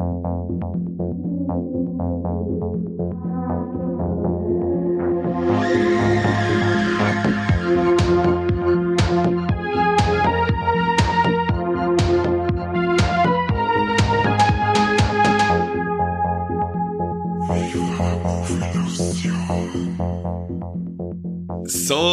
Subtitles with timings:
[0.00, 0.06] So,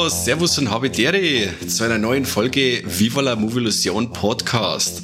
[0.10, 5.02] Servus und Habitäre zu einer neuen Folge Viva la Movilusion Podcast.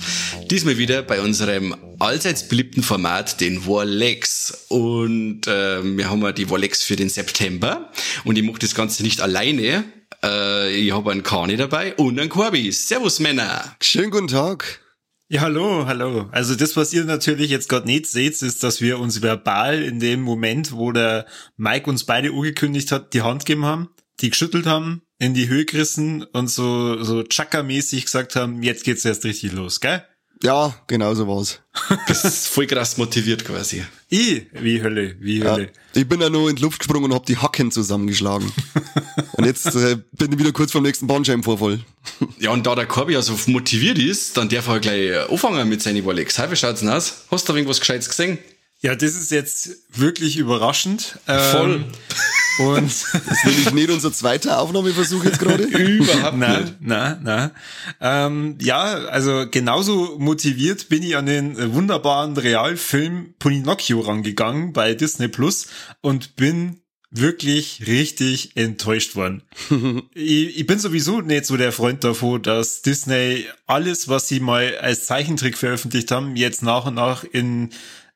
[0.50, 1.74] Diesmal wieder bei unserem
[2.04, 4.66] allseits beliebten Format, den Warlex.
[4.70, 7.92] Und äh, wir haben ja die Warlex für den September.
[8.26, 9.86] Und ich mache das Ganze nicht alleine.
[10.24, 12.72] Äh, ich habe einen Kani dabei und einen Corby.
[12.72, 13.76] Servus, Männer.
[13.82, 14.82] Schönen guten Tag.
[15.30, 16.28] Ja, hallo, hallo.
[16.32, 20.00] Also das, was ihr natürlich jetzt gerade nicht seht, ist, dass wir uns verbal in
[20.00, 21.26] dem Moment, wo der
[21.58, 23.90] Mike uns beide angekündigt hat, die Hand gegeben haben
[24.22, 29.06] die geschüttelt haben, in die Höhe gerissen und so, so Chaka-mäßig gesagt haben, jetzt geht's
[29.06, 30.04] erst richtig los, gell?
[30.44, 31.62] Ja, genau so war's.
[32.08, 33.84] Das ist voll krass motiviert quasi.
[34.10, 35.64] Ich, wie Hölle, wie Hölle.
[35.64, 38.52] Ja, ich bin ja nur in die Luft gesprungen und hab die Hacken zusammengeschlagen.
[39.34, 41.80] und jetzt äh, bin ich wieder kurz vom nächsten Bandscheibenvorfall.
[42.40, 45.98] ja, und da der Corby also motiviert ist, dann darf er gleich anfangen mit seinen
[45.98, 46.38] Überlegs.
[46.38, 47.24] Hi, wie schaut's denn aus?
[47.32, 48.38] Hast du irgendwas Gescheites gesehen?
[48.84, 51.18] Ja, das ist jetzt wirklich überraschend.
[51.26, 51.76] Voll.
[51.76, 51.86] Ähm,
[52.60, 55.64] und das ist nämlich nicht unser zweiter Aufnahmeversuch jetzt gerade.
[55.64, 56.82] Überhaupt nicht.
[56.82, 57.52] Nein, nein.
[58.02, 65.30] Ähm, ja, also genauso motiviert bin ich an den wunderbaren Realfilm Pinocchio rangegangen bei Disney
[65.30, 65.68] Plus
[66.02, 69.44] und bin wirklich richtig enttäuscht worden.
[70.14, 74.78] ich, ich bin sowieso nicht so der Freund davon, dass Disney alles, was sie mal
[74.80, 77.70] als Zeichentrick veröffentlicht haben, jetzt nach und nach in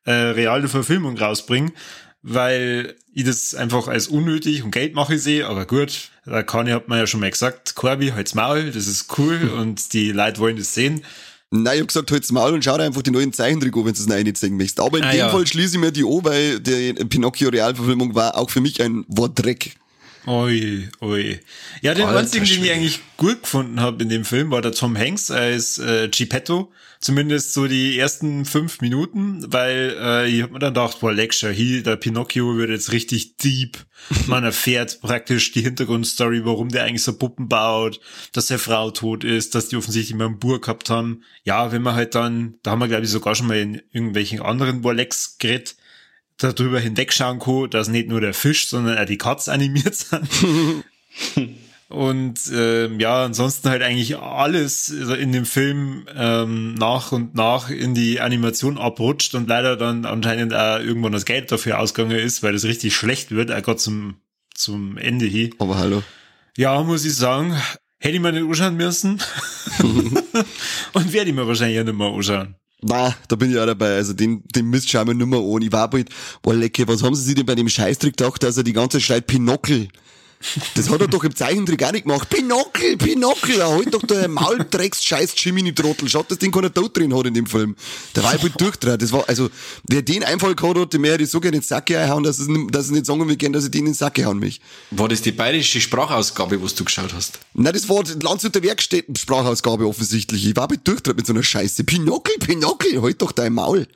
[0.07, 1.71] äh, reale Verfilmung rausbringen
[2.29, 6.89] weil ich das einfach als unnötig und Geldmache sehe, aber gut, da kann ich, hat
[6.89, 10.57] man ja schon mal gesagt, Corby, halt's Maul, das ist cool und die Leute wollen
[10.57, 11.03] das sehen.
[11.49, 13.93] Nein, ich hab gesagt, halt's Maul und schau dir einfach die neuen Zeichentrick an, wenn
[13.93, 14.81] du es nicht sehen möchtest.
[14.81, 15.29] Aber in ah, dem ja.
[15.29, 19.77] Fall schließe ich mir die an, weil die Pinocchio-Realverfilmung war auch für mich ein Wortdreck.
[20.27, 21.39] Oi, oi.
[21.81, 24.97] Ja, den einzigen, den ich eigentlich gut gefunden habe in dem Film, war der Tom
[24.97, 26.69] Hanks als äh, Geppetto.
[26.99, 31.53] Zumindest so die ersten fünf Minuten, weil äh, ich hab mir dann gedacht, boah, Lecture,
[31.53, 33.77] hier, der Pinocchio wird jetzt richtig deep.
[34.27, 38.01] Man erfährt praktisch die Hintergrundstory, warum der eigentlich so Puppen baut,
[38.33, 41.23] dass der Frau tot ist, dass die offensichtlich mal einen Bur gehabt haben.
[41.45, 44.41] Ja, wenn man halt dann, da haben wir glaube ich sogar schon mal in irgendwelchen
[44.41, 45.77] anderen Warlex geredet,
[46.37, 50.27] darüber hinwegschauen kann, dass nicht nur der Fisch, sondern auch die Katz animiert sind.
[51.89, 57.95] und ähm, ja, ansonsten halt eigentlich alles in dem Film ähm, nach und nach in
[57.95, 62.53] die Animation abrutscht und leider dann anscheinend auch irgendwann das Geld dafür ausgegangen ist, weil
[62.53, 64.21] das richtig schlecht wird, auch gerade zum,
[64.53, 65.55] zum Ende hin.
[65.59, 66.03] Aber hallo.
[66.55, 67.55] Ja, muss ich sagen,
[67.99, 69.21] hätte ich mir nicht anschauen müssen.
[70.93, 72.55] und werde ich mir wahrscheinlich auch nicht mehr anschauen.
[72.81, 73.95] Na, da bin ich auch dabei.
[73.95, 75.61] Also den, den Mist schauen wir nicht mehr an.
[75.61, 76.09] Ich war bald,
[76.41, 78.99] boah, lecke, was haben sie sich denn bei dem Scheißtrick gedacht, dass er die ganze
[78.99, 79.87] Zeit Pinockel
[80.75, 82.29] das hat er doch im Zeichentrick auch nicht gemacht.
[82.29, 86.07] Pinockel, Pinockel, halt doch der Mauldrecks scheiß Jiminy-Trottel.
[86.09, 87.75] Schaut, das Ding keiner tot drin hat in dem Film.
[88.15, 89.01] Der war halt durchdreht.
[89.01, 89.49] Das war, also,
[89.89, 92.39] wer den Einfall gehabt hat, der mehr hätte so gerne in den Sack gehauen, dass
[92.39, 94.61] es, dass es nicht sagen will, dass er den in den Sack gehauen mich.
[94.91, 97.39] War das die bayerische Sprachausgabe, was du geschaut hast?
[97.53, 100.45] Nein, das war die Landshuter Werkstätten Sprachausgabe offensichtlich.
[100.47, 101.83] Ich war halt durchdreht mit so einer Scheiße.
[101.83, 103.87] Pinockel, Pinockel, halt doch dein Maul.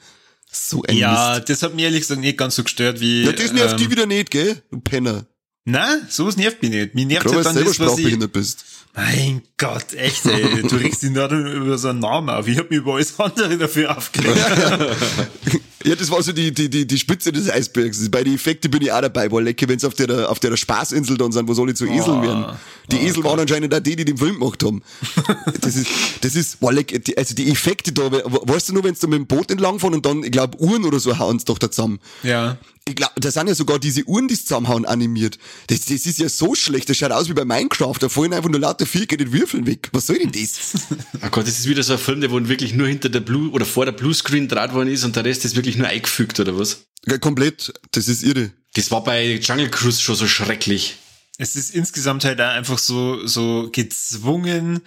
[0.52, 1.50] So ein Ja, Mist.
[1.50, 3.23] das hat mir ehrlich gesagt nicht ganz so gestört wie.
[3.23, 4.62] Ja, das nervt ähm, die wieder nicht, gell?
[4.69, 5.25] Du Penner.
[5.66, 6.96] Nein, sowas nervt mich nicht.
[6.96, 8.18] Mir nervt Gerade, halt dann das, was ich...
[8.32, 8.66] bist.
[8.96, 10.64] Mein Gott, echt, ey.
[10.64, 12.48] Du regst dich nur über so einen Namen auf.
[12.48, 14.38] Ich hab mich über alles andere dafür aufgeregt.
[15.84, 18.09] ja, das war so die, die, die, die Spitze des Eisbergs.
[18.09, 19.31] Bei den Effekten bin ich auch dabei.
[19.31, 21.86] War lecker, wenn sie auf der, auf der Spaßinsel dann sind, wo soll ich zu
[21.86, 22.46] Eseln oh, werden.
[22.92, 23.31] Die oh, Esel Gott.
[23.31, 24.81] waren anscheinend auch die, die den Film gemacht haben.
[25.62, 25.88] Das ist,
[26.22, 26.97] das ist, war lecker.
[27.16, 30.24] Also die Effekte da, weißt du nur, wenn du mit dem Boot entlangfahren und dann,
[30.24, 32.00] ich glaube, Uhren oder so hauen sie doch da zusammen.
[32.24, 32.58] Ja.
[32.88, 35.38] Ich glaube, da sind ja sogar diese Uhren, die zusammenhauen, animiert.
[35.68, 36.90] Das, das ist ja so schlecht.
[36.90, 37.96] Das schaut aus wie bei Minecraft.
[38.00, 39.90] Da fallen einfach nur lauter Viecher die Würfeln weg.
[39.94, 40.74] Was soll denn das?
[41.24, 43.52] oh Gott, das ist wieder so ein Film, der wo wirklich nur hinter der Blue
[43.52, 46.58] oder vor der Bluescreen draht worden ist und der Rest ist wirklich nur eingefügt, oder
[46.58, 46.85] was?
[47.06, 47.73] Ja, komplett.
[47.91, 48.52] Das ist irre.
[48.73, 50.97] Das war bei Jungle Cruise schon so schrecklich.
[51.38, 54.82] Es ist insgesamt halt einfach so, so gezwungen,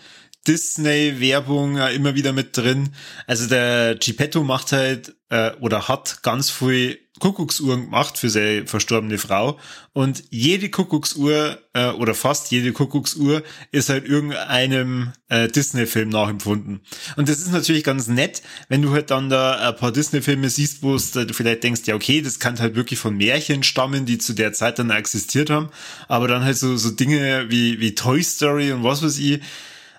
[0.46, 2.90] Disney-Werbung immer wieder mit drin.
[3.26, 9.18] Also der Geppetto macht halt äh, oder hat ganz viel Kuckucksuhren gemacht für seine verstorbene
[9.18, 9.58] Frau
[9.92, 16.80] und jede Kuckucksuhr äh, oder fast jede Kuckucksuhr ist halt irgendeinem äh, Disney-Film nachempfunden.
[17.16, 20.82] Und das ist natürlich ganz nett, wenn du halt dann da ein paar Disney-Filme siehst,
[20.82, 24.32] wo du vielleicht denkst, ja okay, das kann halt wirklich von Märchen stammen, die zu
[24.32, 25.70] der Zeit dann existiert haben,
[26.08, 29.40] aber dann halt so, so Dinge wie, wie Toy Story und was weiß ich,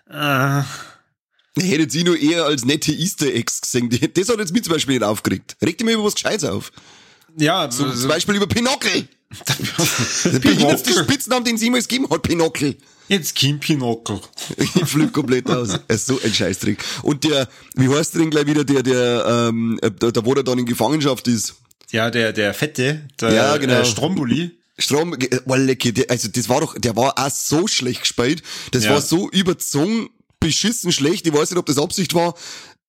[0.09, 0.61] äh,
[1.57, 3.89] Hätte jetzt ich nur eher als nette Easter Eggs gesehen.
[3.89, 5.55] Das hat jetzt mich zum Beispiel nicht aufgeregt.
[5.63, 6.71] Regt ihr mir über was Gescheites auf.
[7.37, 9.07] Ja, Zum, also- zum Beispiel über Pinockel.
[10.25, 12.77] Der behindertste Spitznamen, den es jemals gegeben hat, Pinockel.
[13.07, 14.21] jetzt Kim Pinocchio.
[14.57, 15.69] Ich flipp komplett aus.
[15.87, 16.83] Er ist so ein Scheißdreck.
[17.03, 20.33] Und der, wie heißt der denn gleich wieder, der, der, ähm, äh, da, da wo
[20.33, 21.55] er dann in Gefangenschaft ist?
[21.91, 23.79] Ja, der, der Fette, der Ja, genau.
[23.81, 24.57] äh, Stromboli.
[24.77, 28.43] Strom, äh, also das war doch, der war auch so schlecht gespielt.
[28.71, 28.91] Das Ja.
[28.91, 31.25] war so überzogen, beschissen schlecht.
[31.27, 32.35] Ich weiß nicht, ob das Absicht war.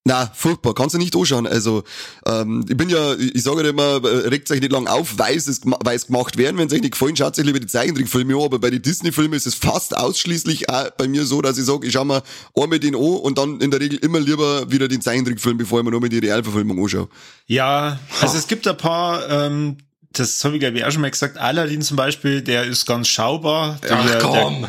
[0.08, 1.48] Na, furchtbar, kannst du nicht anschauen.
[1.48, 1.82] Also,
[2.26, 5.36] ähm, ich bin ja, ich sage ja immer, äh, regt euch nicht lang auf, weil
[5.36, 6.58] es, weil es gemacht werden.
[6.58, 8.42] Wenn es euch nicht gefallen, schaut euch lieber die Zeichentrickfilme an.
[8.42, 11.88] Aber bei den Disney-Filmen ist es fast ausschließlich auch bei mir so, dass ich sage,
[11.88, 12.22] ich schau mir
[12.54, 15.84] einmal den an und dann in der Regel immer lieber wieder den Zeichentrickfilm, bevor ich
[15.84, 17.08] mir nochmal die Realverfilmung anschaue.
[17.46, 19.76] Ja, also es gibt ein paar, ähm,
[20.18, 23.08] das habe ich glaube ich auch schon mal gesagt, Aladdin zum Beispiel, der ist ganz
[23.08, 23.78] schaubar.
[23.82, 24.66] Der, Ach der, komm.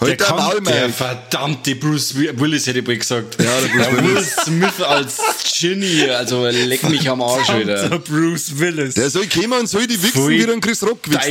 [0.00, 3.36] Der, der der kann- Der verdammte Bruce Wi- Willis hätte ich gesagt.
[3.42, 4.36] Ja, der Bruce Der Will Willis.
[4.44, 5.18] Smith als
[5.58, 7.98] Genie, also leck mich am Arsch der wieder.
[7.98, 8.94] Bruce Willis.
[8.94, 11.22] Der soll kommen und soll die wichsen, Voll wie der Chris Rock gewichst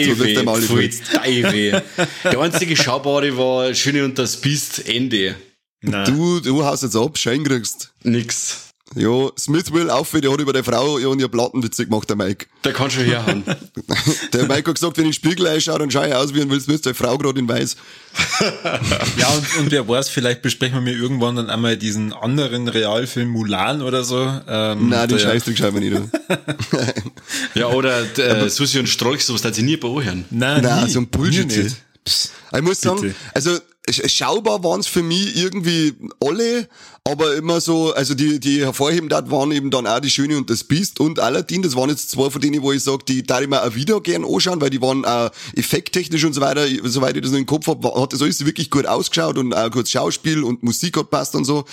[1.13, 1.83] hat, der.
[2.25, 5.35] Der einzige Schaubare war Schöne und das Biest, Ende.
[5.81, 7.93] Du, du haust jetzt ab, Schein kriegst.
[8.03, 8.66] Nix.
[8.95, 12.15] Ja, Smith will auf, der hat über der Frau ja und ihr Plattenwitze gemacht, der
[12.15, 12.45] Mike.
[12.63, 13.43] Der kann schon herhauen.
[14.33, 16.41] Der Mike hat gesagt, wenn ich in den Spiegel einschaue, dann schaue ich aus wie
[16.41, 17.75] ein Will Smith, der Frau gerade in weiß.
[19.17, 23.29] Ja, und, und wer weiß, vielleicht besprechen wir mir irgendwann dann einmal diesen anderen Realfilm
[23.29, 24.19] Mulan oder so.
[24.47, 26.11] Ähm, Nein, den Scheißdreck schauen wir nicht an.
[27.55, 30.25] Ja, oder äh, Susi und Strolch, sowas hat sie nie bei anhören.
[30.29, 30.91] Nein, Nein, nie.
[30.91, 31.75] so ein Bullshit.
[32.05, 33.15] Ich muss sagen, Bitte.
[33.33, 36.67] also sch- schaubar waren es für mich irgendwie alle,
[37.03, 40.49] aber immer so, also die, die hervorhebend hat, waren eben dann auch die Schöne und
[40.49, 41.61] das Biest und Aladdin.
[41.61, 44.01] Das waren jetzt zwei von denen, wo ich sage, die darf ich mir auch wieder
[44.01, 47.45] gern anschauen, weil die waren auch effekttechnisch und so weiter, soweit ich das noch im
[47.45, 51.09] Kopf habe, hat das alles wirklich gut ausgeschaut und auch gut Schauspiel und Musik hat
[51.09, 51.65] passt und so.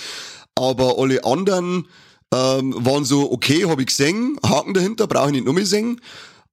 [0.55, 1.87] Aber alle anderen
[2.33, 5.99] ähm, waren so, okay, habe ich gesehen, Haken dahinter, brauche ich nicht nochmal sehen.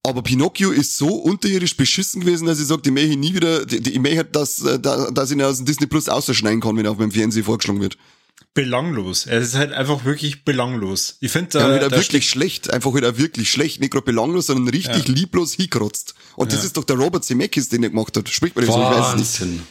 [0.05, 3.65] Aber Pinocchio ist so unterirdisch beschissen gewesen, dass ich sage, die möchte ich nie wieder,
[3.65, 6.61] die, die, ich möchte, dass, äh, da- dass ich ihn aus dem Disney Plus ausschneiden
[6.61, 7.97] kann, wenn er auf meinem Fernsehen vorgeschlagen wird.
[8.55, 9.27] Belanglos.
[9.27, 11.17] Es ist halt einfach wirklich belanglos.
[11.21, 14.47] Ich finde, Ja, da, wieder da wirklich schlecht, einfach wieder wirklich schlecht, nicht gerade belanglos,
[14.47, 16.15] sondern richtig lieblos hingerotzt.
[16.37, 16.67] Und das Ja.
[16.67, 18.29] ist doch der Robert Zemeckis, den er gemacht hat.
[18.29, 18.81] Spricht man das so?
[18.83, 19.63] Ich weiß es nicht.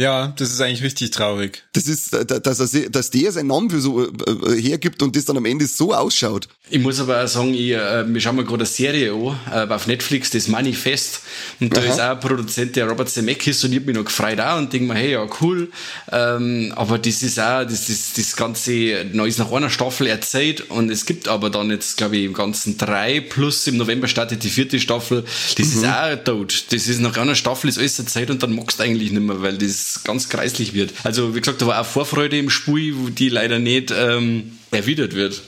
[0.00, 1.62] Ja, das ist eigentlich richtig traurig.
[1.74, 5.02] Das ist, äh, dass, er, se- dass der seinen Namen für so äh, äh, hergibt
[5.02, 6.48] und das dann am Ende so ausschaut.
[6.70, 10.30] Ich muss aber auch sagen, ich, wir schauen mal gerade eine Serie an, auf Netflix,
[10.30, 11.20] das Manifest.
[11.60, 11.86] Und da Aha.
[11.90, 14.86] ist auch ein Produzent, der Robert Zemeckis, und ich mich noch gefreut auch und denk
[14.86, 15.70] mir, hey, ja, cool.
[16.12, 20.70] Ähm, aber das ist auch, das, das, das Ganze neu ist nach einer Staffel erzählt
[20.70, 24.44] und es gibt aber dann jetzt, glaube ich, im Ganzen drei, plus im November startet
[24.44, 25.24] die vierte Staffel.
[25.58, 26.66] Das ist auch tot.
[26.70, 29.42] Das ist nach einer Staffel ist alles erzählt und dann magst du eigentlich nicht mehr,
[29.42, 30.92] weil das ganz kreislich wird.
[31.04, 35.42] Also, wie gesagt, da war auch Vorfreude im wo die leider nicht ähm, erwidert wird.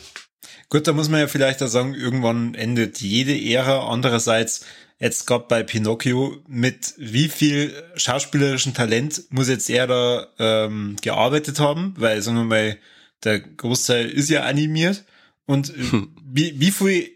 [0.68, 3.88] Gut, da muss man ja vielleicht auch sagen, irgendwann endet jede Ära.
[3.88, 4.64] Andererseits,
[4.98, 11.60] jetzt gerade bei Pinocchio, mit wie viel schauspielerischen Talent muss jetzt er da ähm, gearbeitet
[11.60, 11.94] haben?
[11.98, 12.78] Weil, sagen wir mal,
[13.22, 15.04] der Großteil ist ja animiert.
[15.44, 17.10] Und äh, wie, wie viel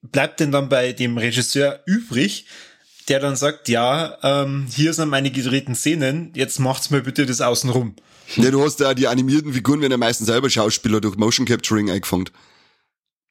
[0.00, 2.46] bleibt denn dann bei dem Regisseur übrig,
[3.08, 7.40] der dann sagt, ja, ähm, hier sind meine gedrehten Szenen, jetzt macht's mir bitte das
[7.40, 7.94] außenrum.
[8.36, 11.90] Ja, du hast ja die animierten Figuren, werden ja meistens selber Schauspieler durch Motion Capturing
[11.90, 12.30] eingefangen.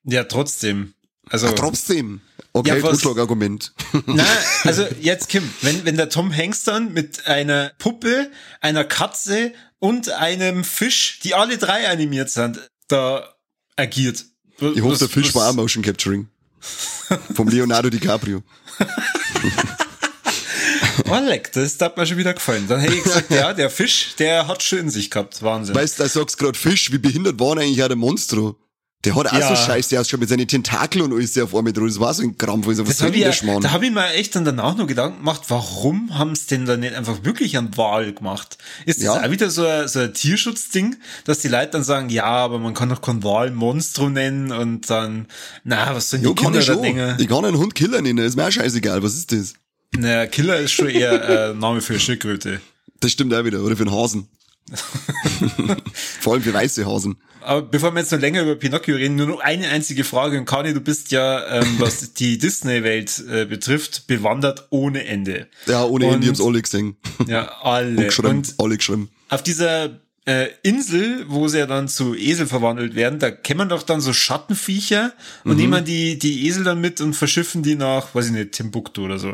[0.04, 0.94] Ja, trotzdem.
[1.30, 2.22] Also, Ach, trotzdem.
[2.54, 3.74] Okay, Ja, was- Totschlagargument.
[4.08, 4.26] Na,
[4.64, 10.10] also jetzt Kim, wenn, wenn der Tom Hanks dann mit einer Puppe, einer Katze und
[10.10, 13.34] einem Fisch, die alle drei animiert sind, da
[13.78, 14.26] agiert.
[14.60, 16.28] Ich hoffe, der Fisch war auch Motion Capturing.
[17.34, 18.44] Vom Leonardo DiCaprio.
[21.10, 22.68] Oh, leck, das hat mir schon wieder gefallen.
[22.70, 25.42] Dann hätte ich gesagt, ja, der Fisch, der hat schön sich gehabt.
[25.44, 25.76] Wahnsinn.
[25.76, 28.56] Weißt du, da sagst grad Fisch, wie behindert war eigentlich auch der Monstro?
[29.04, 29.48] Der hat auch Ja.
[29.50, 31.88] so scheiße ausgeschaut mit seinen Tentakeln und alles der auf einmal drauf.
[31.88, 33.62] Das war so ein Krampf, also was soll ja, Schmarrn?
[33.62, 36.82] da habe ich mir echt dann danach noch Gedanken gemacht, warum haben es denn dann
[36.82, 38.60] nicht einfach wirklich einen Wal gemacht?
[38.86, 39.26] Ist das Ja.
[39.26, 42.76] auch wieder so ein, so ein Tierschutzding, dass die Leute dann sagen, ja, aber man
[42.76, 45.26] kann doch keinen Wal Monstro nennen und dann,
[45.64, 46.84] na, was die Ja, kann Kinder ich da schon.
[46.84, 47.16] denken?
[47.20, 49.02] Ich kann einen Hund Killer nennen, ist mir auch scheißegal.
[49.02, 49.54] Was ist das?
[49.98, 52.62] Naja, Killer ist schon eher äh, Name für eine Schildkröte.
[53.00, 53.62] Das stimmt auch wieder.
[53.64, 54.28] Oder für einen Hasen.
[56.20, 57.18] Vor allem für weiße Hasen.
[57.42, 60.38] Aber bevor wir jetzt noch länger über Pinocchio reden, nur noch eine einzige Frage.
[60.38, 65.48] Und Kani, du bist ja, ähm, was die Disney-Welt äh, betrifft, bewandert ohne Ende.
[65.66, 66.96] Ja, ohne Ende haben's alle gesehen.
[67.28, 67.98] Ja, alle.
[67.98, 68.30] Und geschrieben.
[68.30, 69.10] Und alle geschrieben.
[69.30, 73.84] auf dieser äh, Insel, wo sie ja dann zu Esel verwandelt werden, da kennen doch
[73.84, 75.14] dann so Schattenviecher
[75.44, 79.04] und nehmen die, die Esel dann mit und verschiffen die nach, weiß ich nicht, Timbuktu
[79.06, 79.34] oder so.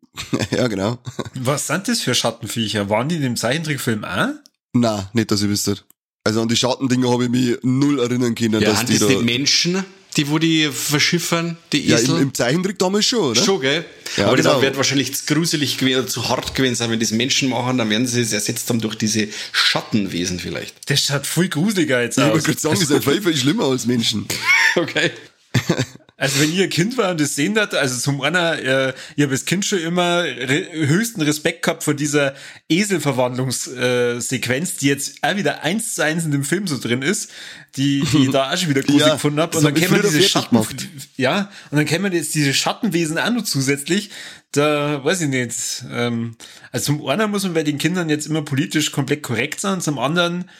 [0.50, 0.98] ja, genau.
[1.34, 2.88] Was sind das für Schattenviecher?
[2.88, 4.30] Waren die in dem Zeichentrickfilm auch?
[4.74, 5.84] Na, nicht, dass ihr wüsstet.
[6.24, 9.08] Also an die Schattendinger habe ich mich null erinnern können, Ja, dass haben die das
[9.08, 9.14] da.
[9.14, 9.82] die Menschen,
[10.16, 12.16] die wo die verschiffern, die ja, Esel?
[12.16, 13.42] im, im Zeichentrick damals schon, oder?
[13.42, 13.84] Schon, gell?
[14.16, 14.52] Ja, Aber genau.
[14.54, 17.78] das wird wahrscheinlich zu gruselig gewesen, oder zu hart gewesen sein, wenn das Menschen machen,
[17.78, 20.74] dann werden sie es ersetzt haben durch diese Schattenwesen vielleicht.
[20.90, 22.30] Das schaut voll gruseliger jetzt Ich aus.
[22.32, 24.26] wollte gerade sagen, das ist ja viel, viel schlimmer als Menschen.
[24.76, 25.10] Okay.
[26.20, 29.22] Also wenn ihr ein Kind war und das sehen hat, also zum einer, äh, ich
[29.22, 32.34] habe als Kind schon immer re höchsten Respekt gehabt vor dieser
[32.68, 37.30] Eselverwandlungssequenz, die jetzt auch wieder eins zu eins in dem Film so drin ist,
[37.76, 39.52] die, die ich da auch schon wieder gruselig Ja, gefunden habe.
[39.52, 40.88] das Und dann kennen wir diese Schatten, gemacht.
[41.16, 44.10] ja, und dann kennen wir jetzt diese Schattenwesen auch noch zusätzlich.
[44.52, 45.84] Da weiß ich nicht.
[45.90, 46.36] Ähm,
[46.72, 49.98] also zum einen muss man bei den Kindern jetzt immer politisch komplett korrekt sein, zum
[49.98, 50.50] anderen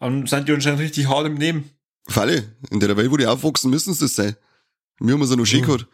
[0.00, 1.70] ähm, sind die anscheinend richtig hart im Nehmen.
[2.08, 4.36] Falle, in der Welt, wo die aufwachsen, müssen es das sein.
[5.00, 5.86] Wir haben es ja noch gehabt.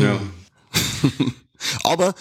[0.00, 0.20] Ja.
[1.84, 2.14] Aber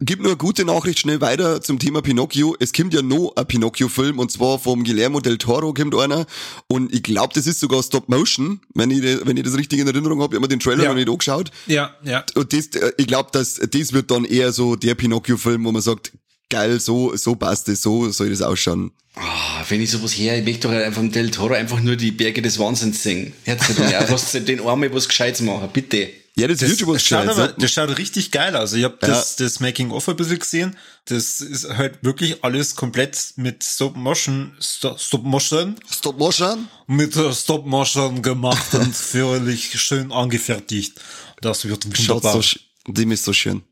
[0.00, 2.56] gib nur eine gute Nachricht schnell weiter zum Thema Pinocchio.
[2.58, 6.26] Es kommt ja noch ein Pinocchio-Film und zwar vom Guillermo del Toro kommt einer
[6.68, 9.86] und ich glaube, das ist sogar Stop Motion, wenn ich, wenn ich das richtig in
[9.86, 10.34] Erinnerung habe.
[10.34, 10.88] Ich habe mir den Trailer Ja.
[10.90, 11.50] noch nicht angeschaut.
[11.66, 12.24] Ja, ja.
[12.34, 15.82] Und das, äh, ich glaube, dass das wird dann eher so der Pinocchio-Film, wo man
[15.82, 16.12] sagt,
[16.50, 18.90] geil, so, so passt es, so soll das ausschauen.
[19.16, 22.12] Ah, wenn ich sowas her, ich möchte doch einfach vom Del Toro einfach nur die
[22.12, 23.32] Berge des Wahnsinns singen.
[23.44, 26.10] Herzlich ja, was den Arme was Gescheites machen, bitte.
[26.36, 27.52] Ja, das, wird schon was schaut aber, ja.
[27.58, 28.72] das schaut richtig geil aus.
[28.72, 30.76] Ich habe das, das Making-of ein bisschen gesehen.
[31.06, 36.68] Das ist halt wirklich alles komplett mit Stop-Motion, Sto- Stop-Motion, Stop Motion.
[36.86, 40.98] mit Stop-Motion gemacht und völlig schön angefertigt.
[41.42, 42.32] Das wird Schaut wunderbar.
[42.34, 43.62] so, sch- dem ist so schön.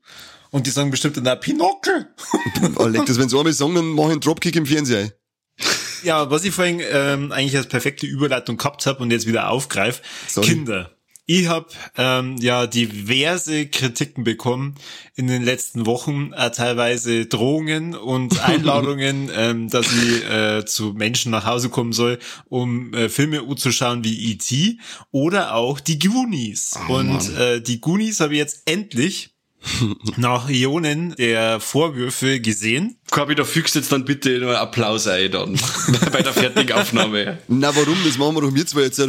[0.51, 2.05] Und die sagen bestimmt dann Pinocchio.
[2.77, 5.13] Oh, leg das, wenn sie einmal sagen, dann mach ich einen Dropkick im Fernsehen.
[6.03, 10.03] Ja, was ich vorhin ähm, eigentlich als perfekte Überleitung gehabt habe und jetzt wieder aufgreife.
[10.41, 10.93] Kinder.
[11.31, 11.67] Ich habe
[11.99, 14.77] ähm, ja diverse Kritiken bekommen
[15.15, 21.31] in den letzten Wochen, äh, teilweise Drohungen und Einladungen, ähm, dass ich äh, zu Menschen
[21.31, 24.79] nach Hause kommen soll, um äh, Filme zu schauen wie E.T.
[25.11, 26.79] oder auch die Goonies.
[26.89, 29.38] und äh, die Goonies habe ich jetzt endlich
[30.17, 32.97] nach Ionen der Vorwürfe gesehen.
[33.11, 35.59] Kabi, da fügst jetzt dann bitte nur Applaus ein dann
[36.13, 37.39] bei der Fertigaufnahme.
[37.49, 37.97] Na, warum?
[38.05, 38.99] Das machen wir doch wir zwei jetzt.
[38.99, 39.07] Ja,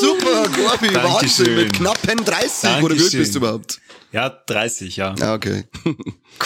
[0.00, 1.56] super, Gorbi, Wahnsinn, Dankeschön.
[1.56, 2.70] mit knappen 30.
[2.70, 3.20] Oder wie alt Dankeschön.
[3.20, 3.80] bist du überhaupt?
[4.12, 5.14] Ja, 30, ja.
[5.20, 5.64] Ah, okay.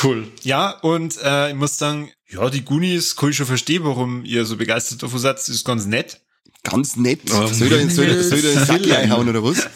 [0.02, 0.28] Cool.
[0.43, 4.45] Ja, und äh, ich muss sagen, ja, die Goonies kann ich schon verstehen, warum ihr
[4.45, 5.38] so begeistert davon seid.
[5.38, 6.21] Ist ganz nett.
[6.65, 7.21] Ganz nett.
[7.33, 9.69] Oh, soll ich soll, ich- soll ich den Sack einhauen oder was?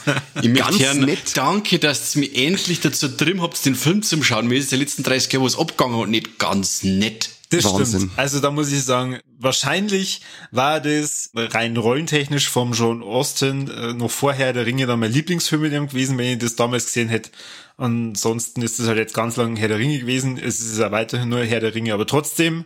[0.43, 1.37] Ich Ganz gern, nett.
[1.37, 4.49] danke, dass ihr mich endlich dazu drin habt, den Film zu schauen.
[4.49, 7.31] Mir ist die letzten 30 Jahre was abgegangen und nicht ganz nett.
[7.51, 8.01] Das Wahnsinn.
[8.01, 8.13] stimmt.
[8.19, 14.11] Also da muss ich sagen, wahrscheinlich war das rein rollentechnisch vom John Austin äh, noch
[14.11, 17.31] vorher der Ringe dann mein Lieblingsfilm mit ihm gewesen, wenn ich das damals gesehen hätte.
[17.77, 20.39] Ansonsten ist es halt jetzt ganz lang Herr der Ringe gewesen.
[20.39, 22.65] Es ist ja weiterhin nur Herr der Ringe, aber trotzdem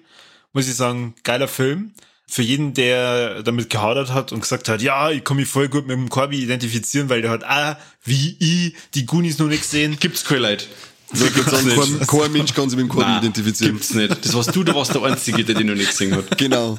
[0.53, 1.93] muss ich sagen, geiler Film.
[2.29, 5.87] Für jeden, der damit gehadert hat und gesagt hat, ja, ich kann mich voll gut
[5.87, 9.97] mit dem Corby identifizieren, weil der hat ah, wie ich die Goonies noch nicht gesehen.
[10.01, 10.67] Gibt's kein Leid.
[11.13, 13.75] Ich würd sagen, kein, kein Mensch kann sich mit dem Korbi Nein, identifizieren.
[13.75, 14.25] Gibt's nicht.
[14.25, 16.37] Das warst du, da warst der Einzige, der den noch nicht gesehen hat.
[16.37, 16.79] Genau.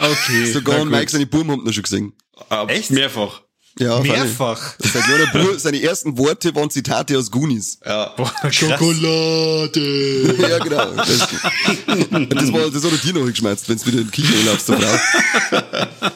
[0.00, 0.52] Okay.
[0.52, 0.84] Sogar.
[0.84, 2.12] Mike seine Buben haben noch schon gesehen.
[2.48, 2.90] Aber Echt?
[2.90, 3.42] Mehrfach.
[3.78, 4.74] Ja, Mehrfach.
[4.78, 7.78] Sein kleiner Bub, seine ersten Worte waren Zitate aus Goonies.
[7.84, 8.14] Ja.
[8.16, 8.32] Boah.
[8.50, 10.36] Schokolade.
[10.38, 10.90] ja, genau.
[10.96, 11.18] Das,
[12.28, 14.68] das, war, das hat er dir noch geschmerzt, wenn du wieder in den Kicher laufst,
[14.68, 16.10] der Frau.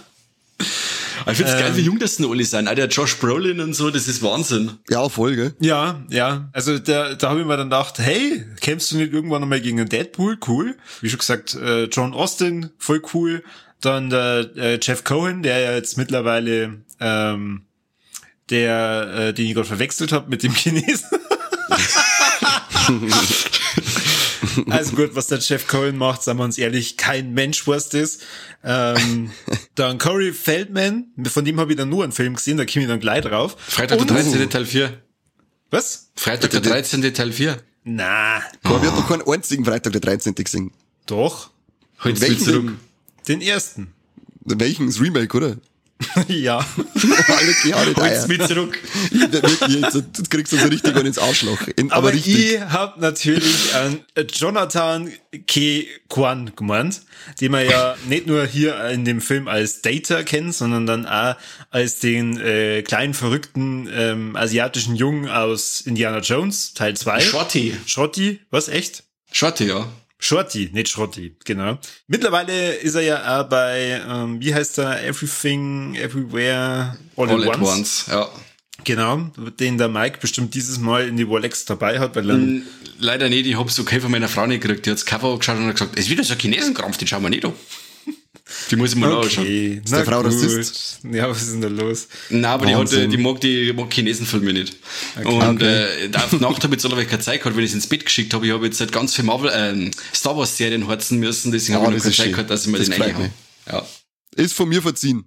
[1.22, 2.68] Aber ich find's geil, wie jung das denn alle sind.
[2.68, 4.72] Auch der Josh Brolin und so, das ist Wahnsinn.
[4.90, 5.54] Ja, voll, gell?
[5.60, 6.48] Ja, ja.
[6.52, 9.78] Also da, da habe ich mir dann gedacht, hey, kämpfst du nicht irgendwann nochmal gegen
[9.78, 10.38] einen Deadpool?
[10.46, 10.76] Cool.
[11.00, 13.44] Wie schon gesagt, äh, John Austin, voll cool.
[13.80, 17.62] Dann der äh, Jeff Cohen, der ja jetzt mittlerweile ähm,
[18.50, 21.08] der, äh, den ich gerade verwechselt habe mit dem Chinesen.
[24.70, 28.18] also gut, was der Jeff Cohen macht, sagen wir uns ehrlich, kein Mensch weiß das.
[28.64, 29.30] Ähm,
[29.74, 32.88] dann Corey Feldman, von dem habe ich dann nur einen Film gesehen, da komme ich
[32.88, 33.56] dann gleich drauf.
[33.58, 34.50] Freitag der Und- 13.
[34.50, 35.02] Teil 4.
[35.70, 36.10] Was?
[36.16, 37.14] Freitag der 13.
[37.14, 37.58] Teil 4.
[37.84, 40.34] Na, Korbi hat noch keinen einzigen Freitag der 13.
[40.34, 40.70] gesehen.
[41.06, 41.50] doch.
[42.04, 42.80] Heute Welchen?
[43.28, 43.92] Den ersten.
[44.40, 44.86] Welchen?
[44.86, 45.56] Das Remake, oder?
[46.28, 46.58] ja.
[47.28, 48.02] Alle Jahre da.
[48.02, 48.78] Heute mit zurück.
[49.10, 51.60] Wirklich, jetzt, jetzt kriegst du so richtig einen ins Arschloch.
[51.76, 52.54] In, aber, Aber, richtig.
[52.54, 54.00] ich hab natürlich an
[54.32, 55.12] Jonathan
[55.46, 55.86] K.
[56.08, 57.02] Kwan gemeint,
[57.40, 61.36] den man ja nicht nur hier in dem Film als Data kennt, sondern dann auch
[61.70, 67.20] als den äh, kleinen verrückten ähm, asiatischen Jungen aus Indiana Jones, Teil 2.
[67.20, 67.76] Shorty.
[67.86, 69.04] Shorty, was echt?
[69.30, 69.88] Shorty, ja.
[70.24, 71.78] Shorty, nicht Schrotti, genau.
[72.06, 77.58] Mittlerweile ist er ja auch bei, ähm, wie heißt er, Everything, Everywhere, All, All at
[77.58, 77.68] Once.
[77.68, 78.28] once, ja.
[78.84, 82.38] Genau, den der Mike bestimmt dieses Mal in die Rolex dabei hat, weil er
[82.98, 84.86] Leider nicht, ich hab's okay von meiner Frau nicht gekriegt.
[84.86, 87.22] Die hat's Cover angeschaut und hat gesagt, es ist wieder so ein Chinesenkrampf, den schauen
[87.22, 87.52] wir nicht an.
[88.70, 89.44] Die muss ich mal anschauen.
[89.44, 91.00] Okay, Ist der Frau Rassist?
[91.10, 92.08] Ja, was ist denn da los?
[92.30, 94.76] Nein, aber die, hat, die mag die mag Chinesenfilme nicht.
[95.24, 97.74] Und Äh, auf die Nacht habe ich jetzt alle keine Zeit gehabt, wenn ich es
[97.74, 98.46] ins Bett geschickt habe.
[98.46, 101.82] Ich habe jetzt halt ganz viel Marvel, ähm, Star Wars Serien harzen müssen, deswegen Ah,
[101.82, 103.30] habe ich noch das keine Zeit gehabt, dass ich mir Das den reinhaue.
[103.70, 103.86] Ja,
[104.36, 105.24] Ist von mir verziehen.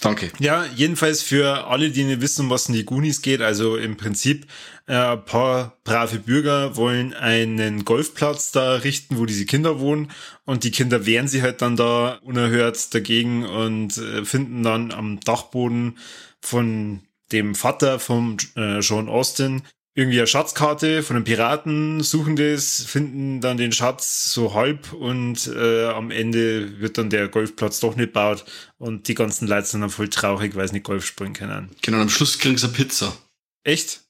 [0.00, 0.30] Danke.
[0.38, 4.46] Ja, jedenfalls für alle, die nicht wissen, was in die Goonies geht, also im Prinzip
[4.86, 10.10] äh, ein paar brave Bürger wollen einen Golfplatz da richten, wo diese Kinder wohnen
[10.44, 15.20] und die Kinder wehren sich halt dann da unerhört dagegen und äh, finden dann am
[15.20, 15.98] Dachboden
[16.40, 17.00] von
[17.32, 19.62] dem Vater vom äh, John Austin
[19.94, 25.46] irgendwie eine Schatzkarte von den Piraten, suchen das, finden dann den Schatz so halb und
[25.46, 28.44] äh, am Ende wird dann der Golfplatz doch nicht baut
[28.78, 31.70] und die ganzen Leute sind dann voll traurig, weil sie nicht Golf spielen können.
[31.80, 33.16] Genau, am Schluss kriegen sie eine Pizza.
[33.62, 34.00] Echt?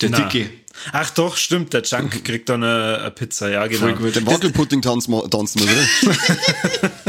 [0.00, 0.20] Der Na.
[0.20, 0.50] Dicke.
[0.92, 3.80] Ach doch, stimmt, der Junk kriegt dann eine, eine Pizza, ja genau.
[3.80, 4.16] Voll gut.
[4.16, 6.16] Den Wackelpudding tanzen wir, tanzen wir, oder?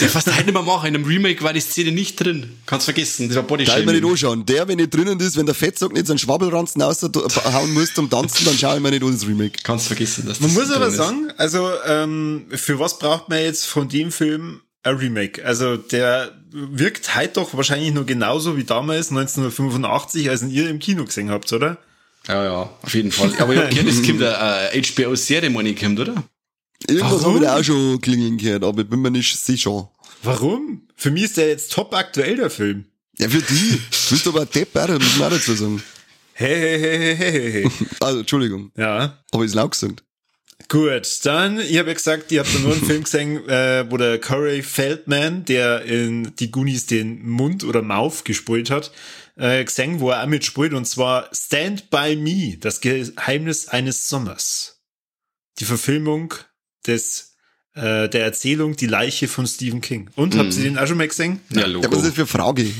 [0.00, 0.88] Der fast heute nicht mehr machen.
[0.88, 2.58] In einem Remake war die Szene nicht drin.
[2.66, 3.28] Kannst vergessen.
[3.28, 4.44] Das war Body Teil mir nicht anschauen.
[4.46, 8.08] Der, wenn nicht drinnen ist, wenn der Fettsack nicht so einen Schwabbelranzen raushauen muss zum
[8.10, 9.58] Tanzen, dann schaue ich mir nicht an das Remake.
[9.62, 10.96] Kannst vergessen, dass Man das muss aber ist.
[10.96, 15.44] sagen, also ähm, für was braucht man jetzt von dem Film ein Remake?
[15.44, 21.04] Also der wirkt heute doch wahrscheinlich nur genauso wie damals 1985, als ihr im Kino
[21.04, 21.78] gesehen habt, oder?
[22.28, 23.32] Ja, ja, auf jeden Fall.
[23.38, 26.22] Aber ich hab gehört, es kommt eine äh, HBO-Serie, meine ich, kommt, oder?
[26.88, 27.24] Irgendwas Warum?
[27.24, 29.90] habe ich da auch schon klingeln gehört, aber ich bin mir nicht sicher.
[30.22, 30.82] Warum?
[30.96, 32.86] Für mich ist der jetzt top aktuell, der Film.
[33.18, 33.70] Ja, für die.
[33.70, 35.82] Du bist aber ein Depp, Alter, muss man auch dazu sagen.
[36.34, 37.70] Hey, hey, hey, hey, hey, hey.
[38.00, 38.70] Also, Entschuldigung.
[38.76, 39.18] Ja.
[39.30, 40.02] Aber ist laut gesagt.
[40.68, 43.96] Gut, dann, ich habe ja gesagt, ihr habt da nur einen Film gesehen, äh, wo
[43.96, 48.90] der Corey Feldman, der in die Goonies den Mund oder Mouth gespielt hat,
[49.42, 54.80] äh, gesehen, wo er auch mitspielt, und zwar Stand By Me, das Geheimnis eines Sommers.
[55.58, 56.32] Die Verfilmung
[56.86, 57.34] des,
[57.74, 60.10] äh, der Erzählung Die Leiche von Stephen King.
[60.14, 61.40] Und, habt ihr den auch schon mal gesehen?
[61.50, 61.90] Ja, Ja, Logo.
[61.90, 62.70] was ist das für eine Frage?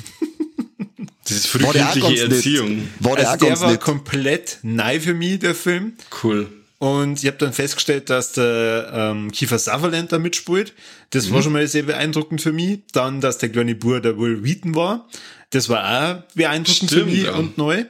[1.25, 2.25] das ist frühkindliche?
[2.31, 2.89] Erziehung.
[3.01, 3.81] War der Also der war nett?
[3.81, 5.95] komplett neu für mich, der Film.
[6.23, 6.49] Cool.
[6.79, 10.75] Und ich habe dann festgestellt, dass der ähm, Kiefer Sutherland da mitspielt.
[11.11, 12.81] Das war schon mal sehr beeindruckend für mich.
[12.93, 15.09] Dann, dass der kleine Bur der Will Wheaton war.
[15.53, 17.35] Das war auch beeindruckend für Stimmt, mich ja.
[17.35, 17.85] und neu.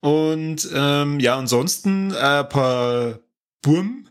[0.00, 3.18] Und ähm, ja, ansonsten äh, ein paar
[3.60, 4.08] Burm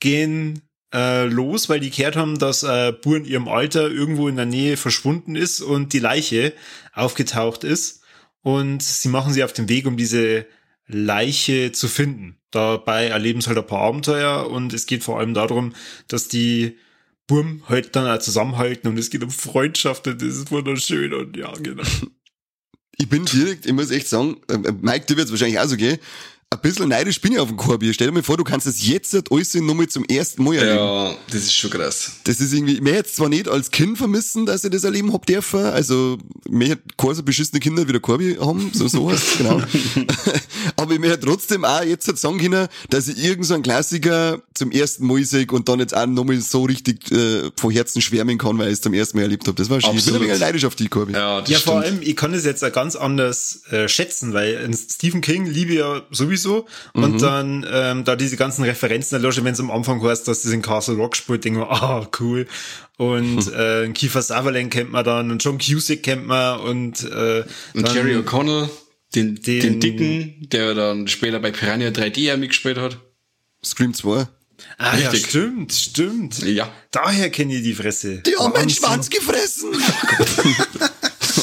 [0.00, 0.60] gehen
[0.92, 4.46] äh, los, weil die gehört haben, dass äh, Bur in ihrem Alter irgendwo in der
[4.46, 6.52] Nähe verschwunden ist und die Leiche
[6.92, 8.02] aufgetaucht ist.
[8.42, 10.46] Und sie machen sie auf den Weg, um diese
[10.86, 12.38] Leiche zu finden.
[12.50, 15.74] Dabei erleben sie halt ein paar Abenteuer und es geht vor allem darum,
[16.08, 16.76] dass die
[17.28, 21.36] Burm halt dann auch zusammenhalten und es geht um Freundschaft und das ist wunderschön und
[21.36, 21.84] ja, genau.
[22.98, 25.76] Ich bin direkt, ich muss echt sagen, äh, äh, Mike, dir wird's wahrscheinlich auch so
[25.76, 25.98] gehen,
[26.52, 27.92] ein bisschen neidisch bin ich auf den Korbi.
[27.94, 30.76] Stell dir mal vor, du kannst das jetzt halt alles nochmal zum ersten Mal erleben.
[30.76, 32.12] Ja, das ist schon krass.
[32.24, 35.26] Das ist irgendwie, mir jetzt zwar nicht als Kind vermissen, dass ich das erleben hab
[35.26, 39.38] dürfen, also mir hätte keine so beschissene Kinder wie der Korbi haben, so so heißt
[39.38, 39.62] genau.
[40.76, 43.62] Aber ich mir hätte trotzdem auch jetzt halt sagen können, dass ich irgend so einen
[43.62, 48.00] Klassiker zum ersten Mal sehe und dann jetzt auch nochmal so richtig äh, von Herzen
[48.02, 49.56] schwärmen kann, weil ich es zum ersten Mal erlebt habe.
[49.56, 49.90] Das war schön.
[49.96, 50.28] Ich bin ein Absolut.
[50.28, 51.12] wenig neidisch auf die, Korbi.
[51.12, 51.72] Ja, das Ja, stimmt.
[51.72, 55.46] vor allem, ich kann es jetzt auch ganz anders äh, schätzen, weil in Stephen King
[55.46, 56.41] liebe ja sowieso
[56.92, 60.52] und dann ähm, da diese ganzen Referenzen erlösche, wenn es am Anfang heißt, dass das
[60.52, 62.46] in Castle Rock spielt, denke ich mir, ah, cool.
[62.98, 67.86] Und äh, Kiefer Sutherland kennt man dann und John Cusick kennt man und, äh, Und
[67.88, 68.68] dann, Jerry O'Connell,
[69.14, 72.98] den, den, den- Dicken, der dann später bei Piranha 3D auch mitgespielt hat.
[73.64, 74.26] Scream 2.
[74.78, 75.30] Ah, ja, Richtig.
[75.30, 76.38] stimmt, stimmt.
[76.42, 76.70] Ja.
[76.92, 78.18] Daher kenne ich die Fresse.
[78.18, 78.70] Die haben meinen.
[78.70, 79.70] Schwanz gefressen!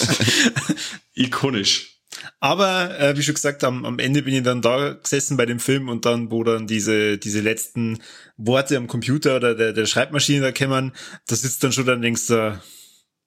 [1.15, 1.98] Ikonisch.
[2.39, 5.59] Aber äh, wie schon gesagt, am, am Ende bin ich dann da gesessen bei dem
[5.59, 7.99] Film und dann, wo dann diese, diese letzten
[8.37, 10.93] Worte am Computer oder der, der Schreibmaschine da kämmern,
[11.27, 12.61] da sitzt dann schon dann denkst du,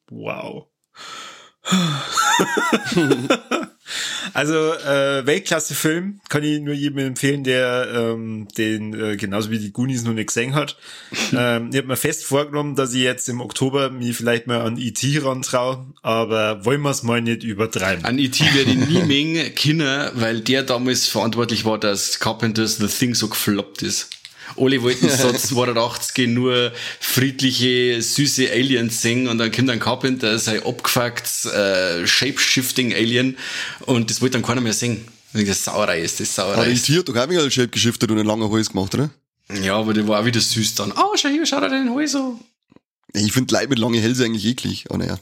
[0.09, 0.66] wow.
[4.35, 9.73] also äh, Weltklasse-Film kann ich nur jedem empfehlen, der ähm, den äh, genauso wie die
[9.73, 10.77] Goonies noch nicht gesehen hat.
[11.37, 14.79] ähm, ich habe mir fest vorgenommen, dass ich jetzt im Oktober mich vielleicht mal an
[14.79, 15.18] E.T.
[15.18, 18.05] rantraue, aber wollen wir es mal nicht übertreiben.
[18.05, 18.45] An E.T.
[18.55, 23.29] werde ich nie mengen können, weil der damals verantwortlich war, dass Carpenters The Thing so
[23.29, 24.09] gefloppt ist.
[24.56, 30.62] Alle wollten so 280 nur friedliche, süße Aliens singen und dann kommt ein Carpenter, sein
[30.62, 33.36] abgefuckt, äh, Shape-Shifting Alien
[33.80, 35.06] und das wollte dann keiner mehr singen.
[35.34, 36.86] Und Das Sauerei ist, das Aber Sauerei die ist.
[36.86, 39.10] Tier hat doch auch wieder Shape geschiftet und einen langen Hals gemacht, oder?
[39.62, 40.92] Ja, aber der war auch wieder süß dann.
[40.92, 42.38] Oh, schau hier, schau dir den Hals so.
[43.14, 44.86] Ich finde Leute mit langen Hälse eigentlich eklig.
[44.90, 45.18] Oh, naja.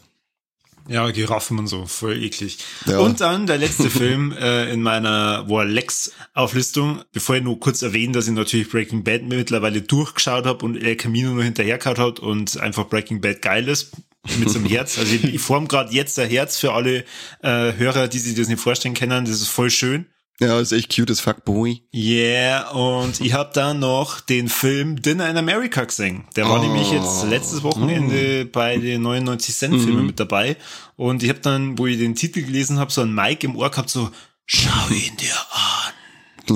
[0.90, 2.58] Ja, Giraffen und so, voll eklig.
[2.84, 2.98] Ja.
[2.98, 7.82] Und dann der letzte Film äh, in meiner War Lex Auflistung, bevor ich nur kurz
[7.82, 12.18] erwähne, dass ich natürlich Breaking Bad mittlerweile durchgeschaut habe und El Camino nur hinterhergeschaut hat
[12.18, 13.92] und einfach Breaking Bad geil ist
[14.40, 14.98] mit so einem Herz.
[14.98, 17.04] Also ich, ich form gerade jetzt ein Herz für alle
[17.42, 19.24] äh, Hörer, die sich das nicht vorstellen können.
[19.24, 20.06] Das ist voll schön.
[20.40, 21.82] Ja, ist echt cute as fuck, boy.
[21.94, 26.24] Yeah, und ich habe dann noch den Film Dinner in America gesehen.
[26.34, 26.62] Der war Oh.
[26.62, 30.56] nämlich jetzt letztes Wochenende bei den 99 Cent Filmen mit dabei.
[30.96, 33.70] Und ich habe dann, wo ich den Titel gelesen habe, so ein Mic im Ohr
[33.70, 34.10] gehabt, so,
[34.46, 35.79] schau ihn dir an.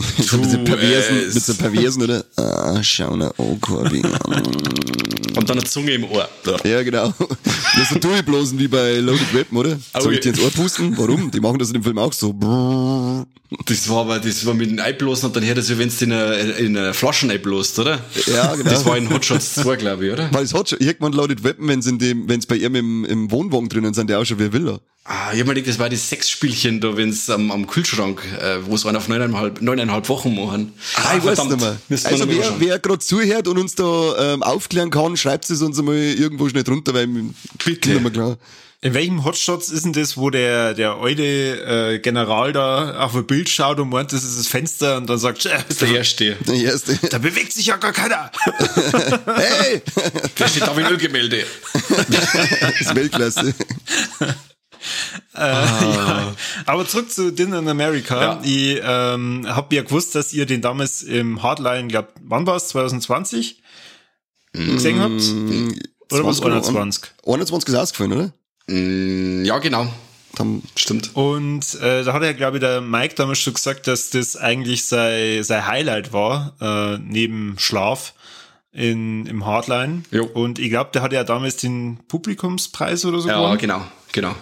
[0.00, 1.34] So mit so perversen, es.
[1.34, 2.24] mit so perversen, oder?
[2.36, 4.02] Ah, schau na, oh, Corby.
[5.36, 6.28] Und dann eine Zunge im Ohr.
[6.64, 7.12] ja, genau.
[7.76, 9.78] Das so durchblasen wie bei Loaded Weapon, oder?
[10.00, 10.96] Soll ich dir ins Ohr pusten?
[10.96, 11.30] Warum?
[11.30, 12.32] Die machen das in dem Film auch so.
[13.66, 16.04] Das war aber, das war mit den Eiblosen und dann hört das wie wenn du
[16.04, 18.00] in einer, in einer Flaschen einblost, oder?
[18.26, 18.70] Ja, genau.
[18.70, 20.28] Das war in Hot Shots 2, glaube ich, oder?
[20.32, 23.30] Weil es hat schon, irgendwann Loaded Weapon, wenn in dem, wenn bei ihm im, im
[23.30, 24.80] Wohnwagen drinnen sind, der auch schon wie ein Villa.
[25.06, 28.64] Ah, ich hab mir gedacht, das war das Sexspielchen da, wenn's am, am Kühlschrank, äh,
[28.64, 30.72] wo es einer auf neuneinhalb, neuneinhalb Wochen machen.
[30.94, 31.76] Ah, ich weiß nicht mehr.
[32.04, 32.54] Also mal wer, schauen.
[32.58, 36.62] wer gerade zuhört und uns da ähm, aufklären kann, schreibt es uns einmal irgendwo schnell
[36.62, 37.06] drunter, weil
[37.62, 37.90] Bitte.
[37.90, 38.38] nicht mehr klar.
[38.80, 43.26] In welchem Hotshots ist denn das, wo der, der alte äh, General da auf ein
[43.26, 46.36] Bild schaut und meint, das ist das Fenster und dann sagt, äh, der Erste.
[46.46, 46.98] Der erste.
[47.10, 48.30] da bewegt sich ja gar keiner.
[49.36, 49.82] hey!
[50.38, 51.44] Der steht da wie Ölgemälde.
[52.60, 53.54] Das ist Weltklasse.
[55.36, 56.34] Ja.
[56.66, 58.20] Aber zurück zu Dinner in America.
[58.20, 58.40] Ja.
[58.42, 62.68] Ich ähm, habe ja gewusst, dass ihr den damals im Hardline, glaub, wann war es,
[62.68, 63.62] 2020
[64.52, 66.12] gesehen habt?
[66.12, 67.10] Oder was 21?
[67.26, 68.32] 21 ist ausgefallen, oder?
[68.68, 69.88] Mm, ja, genau.
[70.36, 71.10] Dann Stimmt.
[71.14, 74.84] Und äh, da hat ja, glaube ich, der Mike damals schon gesagt, dass das eigentlich
[74.86, 78.14] sein, sein Highlight war, äh, neben Schlaf
[78.72, 80.02] in, im Hardline.
[80.10, 80.24] Jo.
[80.24, 83.58] Und ich glaube, der hatte ja damals den Publikumspreis oder so Ja, gewonnen.
[83.58, 84.34] genau, genau.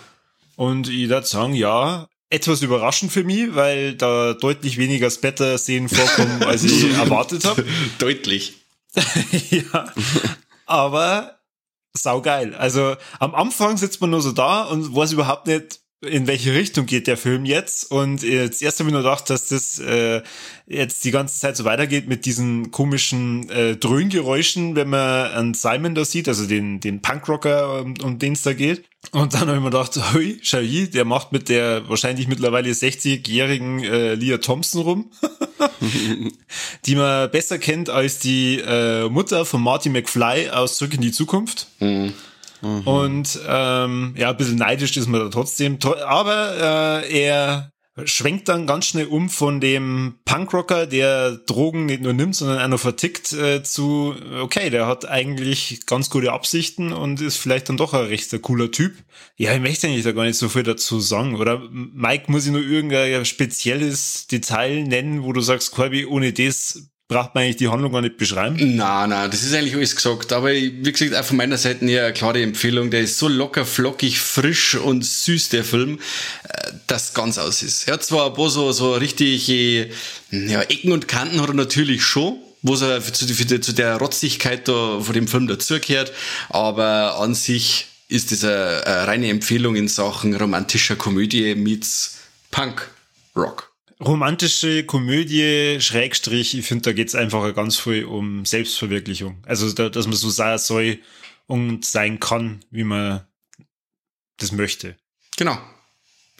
[0.56, 6.42] Und ich würde sagen, ja, etwas überraschend für mich, weil da deutlich weniger Splatter-Szenen vorkommen,
[6.46, 7.64] als ich erwartet habe.
[7.98, 8.54] Deutlich.
[9.50, 9.92] ja.
[10.66, 11.38] Aber
[11.92, 12.54] saugeil.
[12.54, 16.86] Also am Anfang sitzt man nur so da und weiß überhaupt nicht, in welche Richtung
[16.86, 17.90] geht der Film jetzt.
[17.90, 20.22] Und jetzt erst habe ich nur gedacht, dass das äh,
[20.66, 25.94] jetzt die ganze Zeit so weitergeht mit diesen komischen äh, Dröhngeräuschen, wenn man einen Simon
[25.94, 28.84] da sieht, also den, den Punkrocker, um, um den es da geht.
[29.10, 33.82] Und dann habe ich mir gedacht, hui, hier, der macht mit der wahrscheinlich mittlerweile 60-jährigen
[33.82, 35.10] äh, Leah Thompson rum
[36.86, 41.12] die man besser kennt als die äh, Mutter von Marty McFly aus Zurück in die
[41.12, 41.68] Zukunft.
[42.62, 45.78] Und ähm, ja, ein bisschen neidisch ist man da trotzdem.
[46.06, 47.72] Aber äh, er
[48.04, 52.80] schwenkt dann ganz schnell um von dem Punkrocker, der Drogen nicht nur nimmt, sondern noch
[52.80, 57.92] vertickt, äh, zu, okay, der hat eigentlich ganz gute Absichten und ist vielleicht dann doch
[57.92, 58.94] ein recht cooler Typ.
[59.36, 61.36] Ja, ich möchte eigentlich da gar nicht so viel dazu sagen.
[61.36, 66.91] Oder Mike, muss ich nur irgendein spezielles Detail nennen, wo du sagst, Corby, ohne das
[67.12, 68.56] braucht man eigentlich die Handlung gar nicht beschreiben?
[68.76, 70.32] Na, na, das ist eigentlich alles gesagt.
[70.32, 72.90] Aber wie gesagt, auch von meiner Seite eine klare Empfehlung.
[72.90, 75.98] Der ist so locker, flockig, frisch und süß, der Film,
[76.48, 77.88] äh, dass ganz aus ist.
[77.88, 82.02] Er hat zwar ein paar so, so richtig, ja, Ecken und Kanten hat er natürlich
[82.02, 86.12] schon, wo für, zu, die, zu der Rotzigkeit da von dem Film dazugehört,
[86.48, 92.18] aber an sich ist das eine, eine reine Empfehlung in Sachen romantischer Komödie meets
[92.50, 92.88] Punk
[93.34, 93.71] Rock.
[94.04, 99.42] Romantische Komödie, Schrägstrich, ich finde, da geht's einfach ganz viel um Selbstverwirklichung.
[99.46, 100.98] Also, da, dass man so sein soll
[101.46, 103.26] und sein kann, wie man
[104.38, 104.96] das möchte.
[105.36, 105.58] Genau.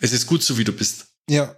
[0.00, 1.06] Es ist gut so, wie du bist.
[1.28, 1.56] Ja.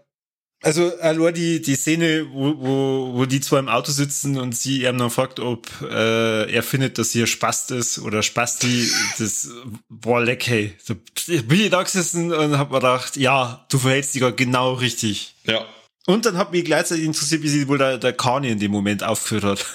[0.63, 4.85] Also, allein die, die Szene, wo, wo, wo die zwei im Auto sitzen und sie
[4.85, 8.89] ihm dann fragt, ob äh, er findet, dass hier Spast ist oder Spasti,
[9.19, 9.51] das
[9.89, 10.75] war leck, hey.
[10.87, 10.95] Da
[11.43, 15.35] bin ich da gesessen und hab mir gedacht, ja, du verhältst dich gerade genau richtig.
[15.45, 15.67] Ja.
[16.07, 19.03] Und dann hat mich gleichzeitig interessiert, wie sich wohl der, der Kani in dem Moment
[19.03, 19.67] aufgeführt hat.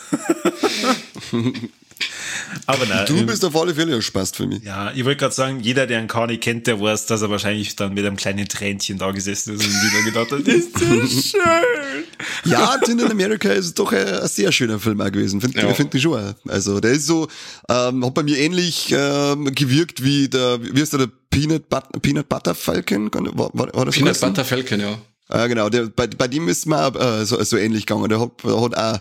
[2.65, 3.05] Aber nein.
[3.07, 4.63] Du ähm, bist auf alle Fälle ein Spaß für mich.
[4.63, 7.75] ja, ich wollte gerade sagen, jeder, der einen Kani kennt, der weiß, dass er wahrscheinlich
[7.75, 11.39] dann mit einem kleinen Tränchen da gesessen ist und wieder gedacht hat, ist das schön.
[12.45, 15.73] Ja, Tin in America ist doch ein, ein sehr schöner Film auch gewesen, finde Ja.
[15.73, 16.13] find ich schon.
[16.13, 16.33] auch.
[16.47, 17.27] Also der ist so,
[17.69, 21.83] ähm, hat bei mir ähnlich ähm, gewirkt wie der, wie ist der, der Peanut, But
[22.01, 23.09] Peanut Butter Falcon?
[23.13, 24.19] War, war, war das Peanut?
[24.19, 24.97] Butter Falcon, ja.
[25.29, 28.09] Ah, genau, der, bei, bei dem ist mir auch, äh, so, so ähnlich gegangen.
[28.09, 28.99] Der hat, hat auch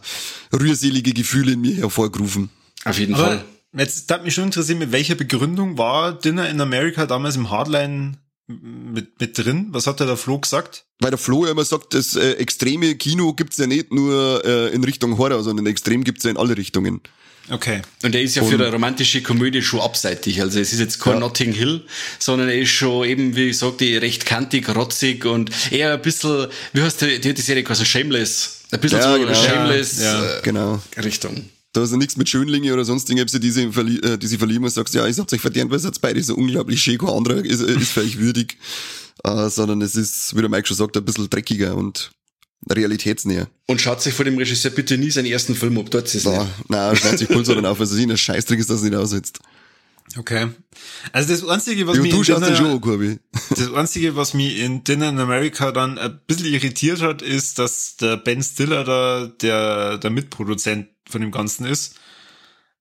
[0.52, 2.50] rührselige Gefühle in mir hervorgerufen.
[2.84, 3.44] Auf jeden Fall.
[3.72, 7.50] Aber jetzt hat mich schon interessiert, mit welcher Begründung war Dinner in America damals im
[7.50, 9.68] Hardline mit, mit drin?
[9.70, 10.84] Was hat da der Flo gesagt?
[11.00, 14.68] Weil der Flo ja immer sagt, das äh, extreme Kino gibt's ja nicht nur äh,
[14.74, 17.00] in Richtung Horror, sondern extrem gibt's ja in alle Richtungen.
[17.50, 17.82] Okay.
[18.02, 20.40] Und er ist ja für eine romantische Komödie schon abseitig.
[20.40, 21.20] Also es ist jetzt kein ja.
[21.20, 21.82] Notting Hill,
[22.18, 26.48] sondern er ist schon eben, wie ich sagte, recht kantig, rotzig und eher ein bisschen,
[26.72, 28.60] wie heißt die, die, die Serie quasi Shameless.
[28.70, 29.34] Ein bisschen ja, so genau.
[29.34, 30.82] Shameless ja, äh, genau.
[31.02, 31.48] Richtung.
[31.72, 34.64] Da ist ja nichts mit Schönlinge oder sonst irgendwas, die, sie, äh, die sie verlieben
[34.64, 37.10] und sagst, ja, ich hab's euch verdient, weil es jetzt beide so unglaublich schön, kein
[37.10, 38.58] anderer ist, ist für euch würdig.
[39.26, 42.12] Uh, sondern es ist, wie der Mike schon sagt, ein bisschen dreckiger und
[42.68, 43.48] realitätsnäher.
[43.66, 46.46] Und schaut sich vor dem Regisseur bitte nie seinen ersten Film ob dort ist es
[46.68, 49.40] Nein, schaut sich Pulsar dann auf, also sie ein Scheißdreck ist, dass er nicht aussitzt.
[50.16, 50.48] Okay.
[51.12, 53.18] Also das Einzige, was mich du schaust Dinner, schon, Kurbi.
[53.50, 57.96] Das Einzige, was mich in Dinner in America dann ein bisschen irritiert hat, ist, dass
[57.96, 61.96] der Ben Stiller da der, der Mitproduzent von dem Ganzen ist.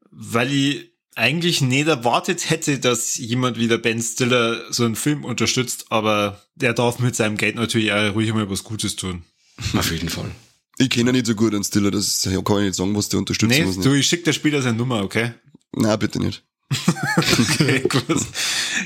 [0.10, 5.26] Weil ich eigentlich nicht erwartet hätte, dass jemand wie der Ben Stiller so einen Film
[5.26, 9.24] unterstützt, aber der darf mit seinem Geld natürlich auch ruhig mal was Gutes tun.
[9.78, 10.32] Auf jeden Fall.
[10.78, 13.50] Ich kenne nicht so gut einen Stiller, das kann ich nicht sagen, was der unterstützen
[13.50, 13.66] nee.
[13.66, 15.32] Nee, du, ich schick dir später seine Nummer, okay?
[15.76, 16.44] Na, bitte nicht.
[17.28, 18.20] okay, gut.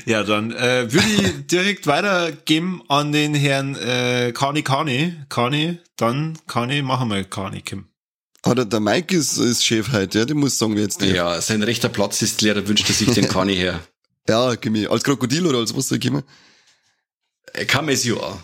[0.06, 5.16] Ja, dann äh, würde ich direkt weitergeben an den Herrn äh, Kani Kani.
[5.28, 7.86] Kani, dann Kani, machen wir Kani, Kim.
[8.42, 11.14] Ah, der, der Mike ist, ist Chef heute, ja, der muss sagen, wie jetzt der.
[11.14, 13.80] Ja, sein rechter Platz ist leer, da wünscht er sich den Kani her.
[14.28, 14.90] Ja, gib mir.
[14.90, 16.22] Als Krokodil oder als was soll ich kommen?
[17.66, 18.38] Kam es ja.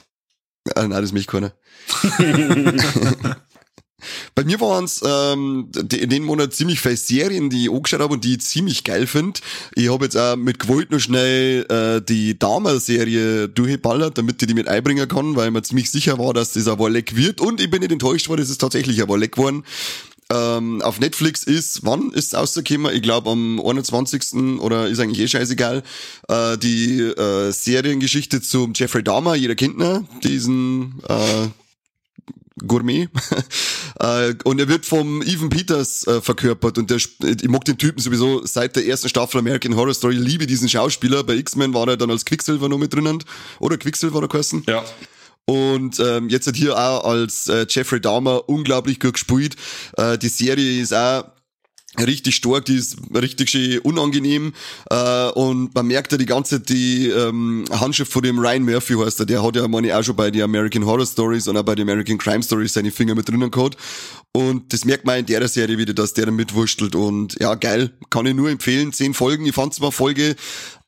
[0.76, 1.52] Nein, das mich keiner.
[4.34, 8.14] Bei mir waren es ähm, in den Monat ziemlich viele Serien, die ich angeschaut habe
[8.14, 9.40] und die ich ziemlich geil finde.
[9.74, 14.54] Ich habe jetzt auch mit Gewalt noch schnell äh, die Dama-Serie durchgeballert, damit ich die
[14.54, 17.40] mit einbringen kann, weil ich mir ziemlich sicher war, dass das ein Warleck wird.
[17.40, 19.64] Und ich bin nicht enttäuscht worden, es ist tatsächlich ein Warleck geworden.
[20.30, 22.94] Ähm, auf Netflix ist, wann ist es rausgekommen?
[22.94, 24.60] Ich glaube am 21.
[24.60, 25.82] oder ist eigentlich eh scheißegal.
[26.28, 31.48] Äh, die äh, Seriengeschichte zum Jeffrey Dahmer, jeder kennt ihn, diesen äh,
[32.66, 33.08] Gourmet.
[34.00, 38.00] Äh, und er wird vom Evan Peters äh, verkörpert und der, ich mag den Typen
[38.00, 41.24] sowieso seit der ersten Staffel American Horror Story, liebe diesen Schauspieler.
[41.24, 43.24] Bei X-Men war er dann als Quicksilver noch mit drinnen.
[43.58, 44.62] Oder Quicksilver er geheißen?
[44.68, 44.84] Ja.
[45.48, 49.56] Und ähm, jetzt hat hier auch als äh, Jeffrey Dahmer unglaublich gut gespielt.
[49.96, 51.24] Äh, die Serie ist auch
[51.98, 54.52] richtig stark, die ist richtig schön unangenehm.
[54.90, 59.20] Äh, und man merkt ja die ganze die ähm, Handschrift von dem Ryan Murphy heißt
[59.20, 61.74] er, der hat ja meine auch schon bei den American Horror Stories und auch bei
[61.74, 63.78] den American Crime Stories seine Finger mit drinnen gehabt.
[64.34, 66.94] Und das merkt man in der Serie wieder, dass der da mitwurschtelt.
[66.94, 70.36] Und ja geil, kann ich nur empfehlen, zehn Folgen, ich fand zwar Folge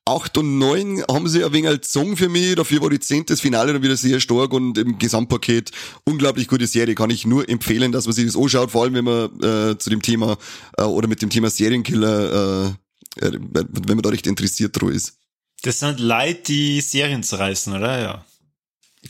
[0.06, 2.54] 8 und 9 haben sie ein wenig als Song für mich.
[2.54, 3.26] Dafür war die 10.
[3.26, 5.70] das Finale dann wieder sehr stark und im Gesamtpaket
[6.04, 6.94] unglaublich gute Serie.
[6.94, 9.90] Kann ich nur empfehlen, dass man sich das anschaut, vor allem wenn man äh, zu
[9.90, 10.36] dem Thema
[10.76, 12.74] äh, oder mit dem Thema Serienkiller,
[13.20, 15.14] äh, äh, wenn man da recht interessiert dran ist.
[15.62, 18.00] Das sind Leute, die Serien zerreißen, oder?
[18.00, 18.24] Ja.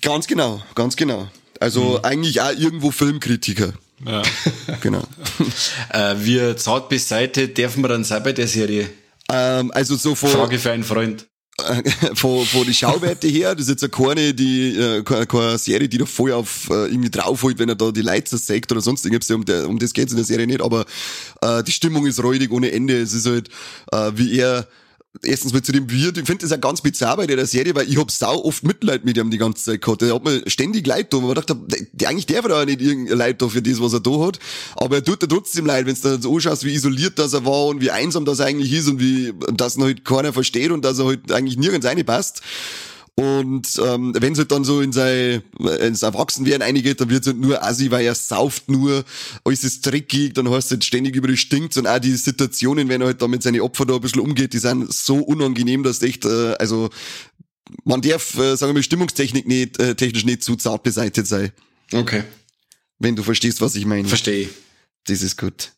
[0.03, 1.29] Ganz genau, ganz genau.
[1.61, 2.05] Also mhm.
[2.05, 3.72] eigentlich auch irgendwo Filmkritiker.
[4.05, 4.22] Ja.
[4.81, 5.03] genau.
[5.90, 8.90] äh, wir zart beiseite dürfen wir dann sein bei der Serie.
[9.31, 10.29] Ähm, also so vor.
[10.29, 11.27] Frage für einen Freund.
[12.14, 15.99] von, von die Schauwerte her, das ist jetzt keine, die, äh, keine, keine Serie, die
[15.99, 19.31] da voll auf äh, irgendwie draufholt, wenn er da die Leiter sägt oder sonst irgendwas,
[19.31, 20.87] um, der, um das geht's in der Serie nicht, aber
[21.43, 23.49] äh, die Stimmung ist räudig ohne Ende, es ist halt,
[23.93, 24.66] äh, wie er
[25.25, 27.88] erstens mal zu dem Wirt, ich finde das auch ganz bizarr bei der Serie, weil
[27.88, 30.03] ich hab sau oft Mitleid mit ihm die ganze Zeit gehabt.
[30.03, 31.57] Er hat mir ständig Leid da, man dachte,
[32.05, 34.38] eigentlich darf er da nicht irgendein Leid da für das, was er da hat.
[34.77, 37.66] Aber er tut da trotzdem leid, wenn du so anschaust, wie isoliert das er war
[37.66, 40.99] und wie einsam das eigentlich ist und wie, dass ihn halt keiner versteht und dass
[40.99, 42.42] er halt eigentlich nirgends reinpasst.
[43.16, 47.27] Und ähm, wenn es halt dann so in sein ins Erwachsenwerden eingeht, dann wird es
[47.27, 49.05] halt nur assi, weil er sauft nur,
[49.44, 52.88] alles ist dreckig, dann heißt es halt ständig über die stinkt und auch die Situationen,
[52.88, 55.83] wenn er halt da mit seinen Opfern da ein bisschen umgeht, die sind so unangenehm,
[55.83, 56.88] dass echt, äh, also
[57.85, 61.53] man darf, äh, sagen wir mal, Stimmungstechnik nicht, äh, technisch nicht zu zart beseitigt sein.
[61.92, 62.25] Okay.
[62.99, 64.09] Wenn du verstehst, was ich meine.
[64.09, 64.49] Verstehe.
[65.05, 65.73] Das ist gut.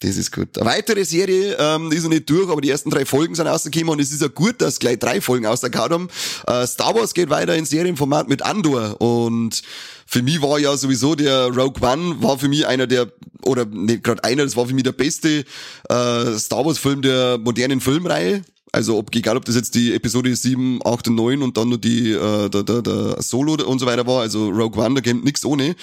[0.00, 0.58] Das ist gut.
[0.58, 3.90] Eine weitere Serie ähm, ist noch nicht durch, aber die ersten drei Folgen sind rausgekommen
[3.90, 6.08] und es ist ja gut, dass gleich drei Folgen rausgekommen haben.
[6.46, 9.62] Äh, Star Wars geht weiter in Serienformat mit Andor und
[10.06, 13.10] für mich war ja sowieso der Rogue One war für mich einer der
[13.44, 15.44] oder nicht gerade einer, das war für mich der beste
[15.88, 18.42] äh, Star Wars Film der modernen Filmreihe.
[18.74, 21.78] Also ob, egal ob das jetzt die Episode 7, 8 und 9 und dann nur
[21.78, 25.24] die äh, der, der, der Solo und so weiter war, also Rogue One, da kennt
[25.24, 25.76] nix ohne.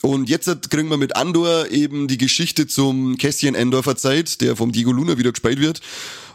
[0.00, 4.72] Und jetzt kriegen wir mit Andor eben die Geschichte zum Cassian Andor verzeiht, der vom
[4.72, 5.82] Diego Luna wieder gespielt wird.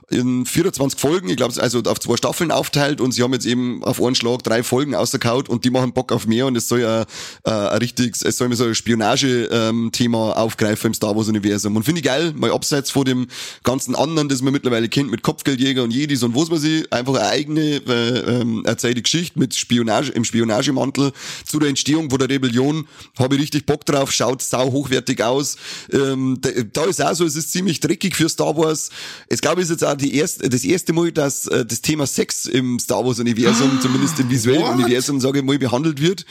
[0.10, 3.84] In 24 Folgen, ich glaube, also auf zwei Staffeln aufteilt und sie haben jetzt eben
[3.84, 6.82] auf einen Schlag drei Folgen ausgekaut und die machen Bock auf mehr und es soll
[6.82, 11.76] ja äh, ein richtiges, es soll so ein Spionage-Thema ähm, aufgreifen im Star Wars-Universum.
[11.76, 13.28] Und finde ich geil, mal abseits von dem
[13.64, 17.16] ganzen anderen, das man mittlerweile kennt, mit Kopfgeldjäger und Jedis und was weiß ich, einfach
[17.16, 21.12] eine eigene äh, ähm, erzählte Geschichte mit Spionage, im Spionagemantel
[21.46, 22.88] zu der Entstehung von der Rebellion.
[23.18, 25.58] Habe ich richtig Bock drauf, schaut sau hochwertig aus.
[25.92, 28.90] Ähm, da, da ist auch so, es ist ziemlich dreckig für Star Wars.
[29.28, 32.06] Es glaube ich ist jetzt auch die erste, das erste Mal, dass äh, das Thema
[32.06, 34.76] Sex im Star Wars Universum, zumindest im visuellen What?
[34.76, 36.26] Universum, sage ich mal, behandelt wird.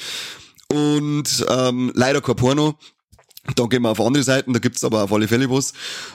[0.73, 2.79] Und ähm, leider kein Porno.
[3.57, 5.73] Da gehen wir auf andere Seiten, da gibt's aber auf alle Fälle was.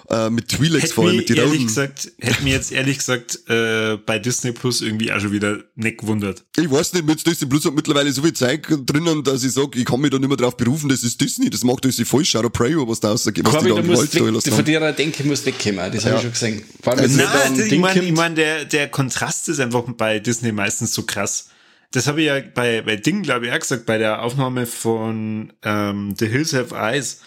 [0.09, 1.67] Äh, mit Twi'leks vor allem, mir mit den ehrlich Roten.
[1.67, 5.97] gesagt, hätte mir jetzt ehrlich gesagt äh, bei Disney Plus irgendwie auch schon wieder nicht
[5.97, 6.45] gewundert.
[6.55, 9.77] Ich weiß nicht, mit Disney Plus hat mittlerweile so viel Zeug drinnen, dass ich sage,
[9.77, 12.29] ich kann mich da nicht mehr drauf berufen, das ist Disney, das macht euch falsch,
[12.29, 14.25] Shadow Prey, was da rausgeht, was die Corby, da du im musst Wald da weg,
[14.27, 16.63] gelassen von der Denke musst wegkommen, das habe ich schon gesehen.
[16.81, 19.83] Vor allem, Also da Nein, ein ich meine, ich mein, der, der Kontrast ist einfach
[19.97, 21.49] bei Disney meistens so krass.
[21.91, 25.53] Das habe ich ja bei, bei Ding, glaube ich, auch gesagt, bei der Aufnahme von
[25.63, 27.21] ähm, The Hills Have Eyes.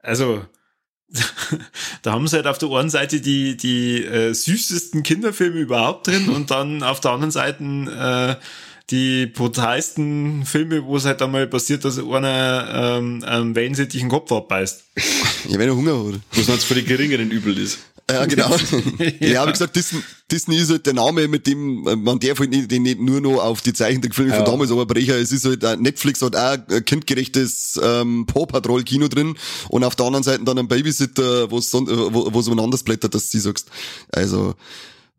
[0.00, 0.44] Also,
[2.02, 6.28] da haben sie halt auf der einen Seite die, die äh, süßesten Kinderfilme überhaupt drin
[6.30, 8.42] und dann auf der anderen Seite äh,
[8.90, 14.84] die brutalsten Filme, wo es halt einmal passiert, dass einer ähm, einen wellensittigen Kopf abbeißt.
[15.48, 16.20] Ja, wenn er Hunger hat.
[16.32, 17.78] Was man jetzt für die geringeren übel ist.
[18.10, 18.54] Ja, genau.
[19.20, 22.50] ja, wie gesagt, Disney, Disney ist halt der Name, mit dem, äh, man darf halt
[22.50, 24.44] nicht, den nicht nur noch auf die Zeichentrickfilme von Ja.
[24.50, 24.84] damals aber
[25.16, 29.36] Es ist halt, auch- Netflix hat auch ein kindgerechtes ähm, Paw Patrol Kino drin
[29.68, 32.82] und auf der anderen Seite dann ein Babysitter, wo es äh, wo, wo so anders
[32.82, 33.68] blättert, dass du sagst.
[34.10, 34.54] Also,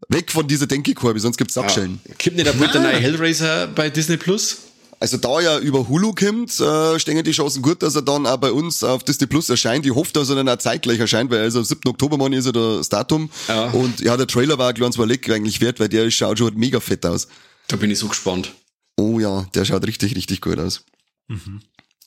[0.09, 1.99] weg von dieser Denkekorbe, sonst gibt's Sackschellen.
[2.17, 4.57] Gibt nicht ein der neue Hellraiser bei Disney Plus?
[5.03, 8.37] Also da ja über Hulu kommt, äh, stehen die Chancen gut, dass er dann auch
[8.37, 9.85] bei uns auf Disney Plus erscheint.
[9.85, 11.81] Ich hoffe, dass er dann auch zeitgleich erscheint, weil also am 7.
[11.89, 13.29] Oktober Mann ist ja das Datum.
[13.49, 13.65] Ja.
[13.71, 16.79] Und ja, der Trailer war ein kleines Leck eigentlich wert, weil der schaut schon mega
[16.79, 17.27] fett aus.
[17.67, 18.53] Da bin ich so gespannt.
[18.95, 20.85] Oh ja, der schaut richtig, richtig gut aus.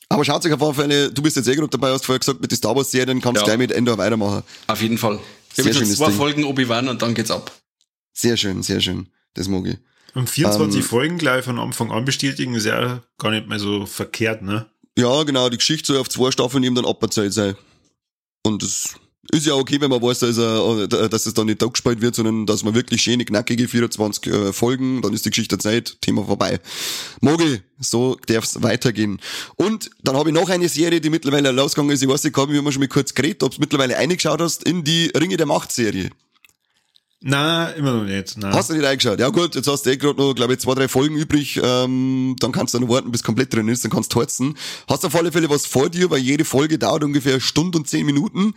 [0.08, 2.40] Aber schaut sich auf alle Fälle, du bist jetzt eh gerade dabei, hast vorher gesagt,
[2.40, 3.44] mit den Star Wars Serien kannst du Ja.
[3.44, 4.42] gleich mit Endor weitermachen.
[4.68, 5.18] Auf jeden Fall.
[5.50, 6.16] Ich Sehr habe schon schönes zwei Ding.
[6.16, 7.52] Folgen Obi-Wan und dann geht's ab.
[8.14, 9.08] Sehr schön, sehr schön.
[9.34, 9.76] Das mag ich.
[10.16, 13.84] Und 24 Ähm, Folgen gleich von Anfang an bestätigen ist ja gar nicht mehr so
[13.84, 14.64] verkehrt, ne?
[14.96, 17.54] Ja, genau, die Geschichte soll auf zwei Staffeln eben dann aberzählt sein.
[18.42, 18.94] Und das
[19.30, 22.46] ist ja okay, wenn man weiß, dass, er, dass es dann nicht gespielt wird, sondern
[22.46, 26.60] dass man wirklich schöne, knackige 24 äh, Folgen, dann ist die Geschichte Zeit, Thema vorbei.
[27.20, 29.20] Mogi, so darf's weitergehen.
[29.56, 32.02] Und dann habe ich noch eine Serie, die mittlerweile losgegangen ist.
[32.02, 34.82] Ich weiß nicht, wir haben schon mal kurz geredet, ob du mittlerweile eingeschaut hast in
[34.82, 36.08] die Ringe der Macht Serie.
[37.28, 38.36] Na, immer noch nicht.
[38.36, 38.52] Na.
[38.52, 39.18] Hast du nicht eingeschaut?
[39.18, 41.60] Ja gut, jetzt hast du eh gerade noch, glaube ich, zwei, drei Folgen übrig.
[41.60, 44.56] Ähm, dann kannst du noch warten, bis komplett drin ist, dann kannst du heizen.
[44.88, 47.88] Hast auf alle Fälle was vor dir, weil jede Folge dauert ungefähr eine Stunde und
[47.88, 48.54] zehn Minuten.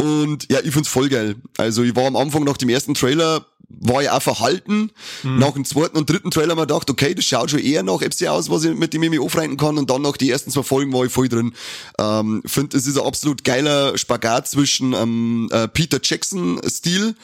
[0.00, 1.34] Und ja, ich find's voll geil.
[1.56, 4.92] Also ich war am Anfang nach dem ersten Trailer, war ich auch verhalten.
[5.24, 8.28] Nach dem zweiten und dritten Trailer ich gedacht, okay, das schaut schon eher nach FC
[8.28, 9.78] aus, was ich, mit dem ich aufreiten kann.
[9.78, 11.54] Und dann nach die ersten zwei Folgen war ich voll drin.
[11.98, 17.16] Ähm, finde, es ist ein absolut geiler Spagat zwischen ähm, äh, Peter Jackson-Stil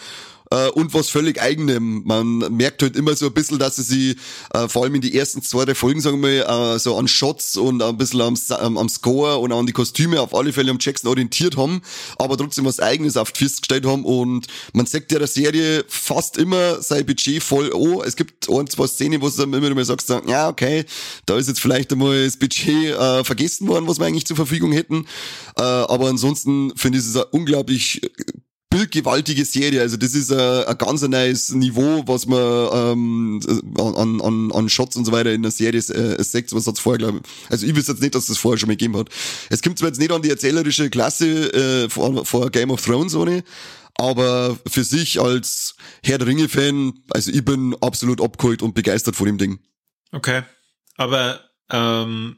[0.53, 2.03] äh, und was völlig eigenem.
[2.05, 4.17] Man merkt halt immer so ein bisschen, dass sie sich
[4.53, 7.09] äh, vor allem in die ersten zwei, drei Folgen, sagen wir mal, äh, so an
[7.09, 10.71] Shots und ein bisschen am, am, am Score und an die Kostüme auf alle Fälle
[10.71, 11.81] am Jackson orientiert haben,
[12.19, 15.85] aber trotzdem was eigenes auf die Fist gestellt haben und man sagt ja der Serie
[15.89, 18.03] fast immer sein Budget voll an.
[18.07, 20.85] Es gibt ein, zwei Szenen, wo du dann immer mal sagst, ja, okay,
[21.27, 24.73] da ist jetzt vielleicht einmal das Budget äh, vergessen worden, was wir eigentlich zur Verfügung
[24.73, 25.07] hätten,
[25.57, 28.03] äh, aber ansonsten finde ich es unglaublich
[28.73, 29.81] bildgewaltige Serie.
[29.81, 33.41] Also das ist ein, ein ganz neues Niveau, was man ähm,
[33.79, 36.53] an, an, an Shots und so weiter in der Serie äh, sieht.
[36.55, 37.51] Was hat's vorher, glaube ich.
[37.51, 39.09] Also ich wüsste jetzt nicht, dass das vorher schon mal gegeben hat.
[39.51, 43.15] Es kommt zwar jetzt nicht an die erzählerische Klasse äh, vor, vor Game of Thrones
[43.15, 43.45] ohne,
[43.95, 49.27] aber für sich als Herr der Ringe-Fan, also ich bin absolut abgeholt und begeistert von
[49.27, 49.59] dem Ding.
[50.13, 50.43] Okay.
[50.97, 52.37] Aber ähm,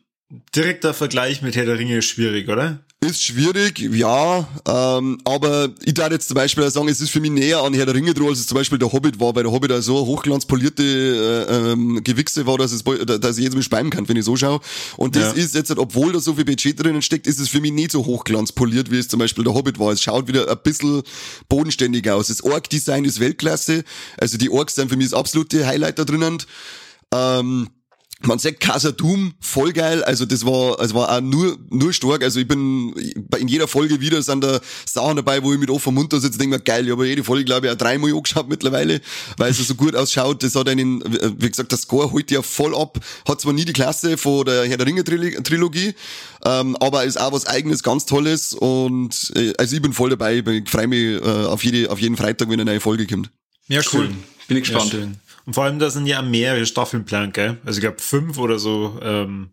[0.54, 2.84] direkter Vergleich mit Herr der Ringe ist schwierig, oder?
[3.04, 7.30] Ist schwierig, ja, ähm, aber ich darf jetzt zum Beispiel sagen, es ist für mich
[7.30, 9.52] näher an Herr der Ringe dran, als es zum Beispiel der Hobbit war, weil der
[9.52, 13.90] Hobbit auch so hochglanzpolierte äh, ähm, Gewichse war, dass, es, dass ich jetzt mal speimen
[13.90, 14.60] kann, wenn ich so schaue.
[14.96, 15.42] Und das Ja.
[15.42, 18.06] ist jetzt, obwohl da so viel Budget drinnen steckt, ist es für mich nicht so
[18.06, 19.92] hochglanzpoliert, wie es zum Beispiel der Hobbit war.
[19.92, 21.02] Es schaut wieder ein bisschen
[21.50, 22.28] bodenständig aus.
[22.28, 23.84] Das Ork-Design ist Weltklasse,
[24.16, 26.38] also die Orks sind für mich das absolute Highlight da drinnen.
[27.12, 27.68] Ähm,
[28.26, 32.22] man sagt Casa Doom, voll geil, also das war, es war auch nur, nur stark,
[32.22, 32.92] also ich bin,
[33.38, 36.34] in jeder Folge wieder sind da Sachen dabei, wo ich mit offenem Mund da sitze
[36.34, 39.00] und denke mir, geil, ich habe jede Folge, glaube ich, auch dreimal angeschaut mittlerweile,
[39.36, 41.02] weil es so gut ausschaut, das hat einen,
[41.38, 44.64] wie gesagt, der Score holt ja voll ab, hat zwar nie die Klasse von der
[44.66, 45.94] Herr der Ringe Tril- Trilogie,
[46.44, 50.36] ähm, aber ist auch was eigenes, ganz tolles und, äh, also ich bin voll dabei,
[50.46, 53.30] ich freue mich äh, auf, jede, auf jeden Freitag, wenn eine neue Folge kommt.
[53.68, 54.06] Ja, Cool.
[54.06, 54.16] schön.
[54.46, 54.92] Bin ich gespannt.
[54.92, 55.16] Ja, schön.
[55.46, 57.58] Und vor allem, da sind ja mehrere Staffeln plan, gell?
[57.64, 58.98] Also ich glaube fünf oder so.
[59.02, 59.50] Ähm,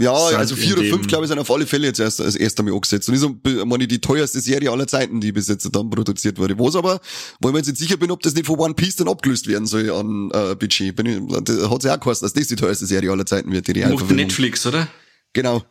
[0.00, 2.58] Ja, also vier oder fünf, glaube ich, sind auf alle Fälle jetzt erst als erst
[2.60, 3.08] einmal angesetzt.
[3.08, 6.56] Und ist, so, meine, die teuerste Serie aller Zeiten, die bis jetzt dann produziert wurde.
[6.58, 7.00] Was aber,
[7.40, 9.48] wo ich mir jetzt nicht sicher bin, ob das nicht von One Piece dann abgelöst
[9.48, 10.94] werden soll an äh, Budget.
[10.94, 13.66] Bin ich, das hat ja auch geheißen, dass das die teuerste Serie aller Zeiten wird,
[13.66, 14.16] die Macht Realverfilmung.
[14.16, 14.86] Netflix, oder?
[15.32, 15.64] Genau.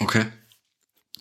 [0.00, 0.26] Okay.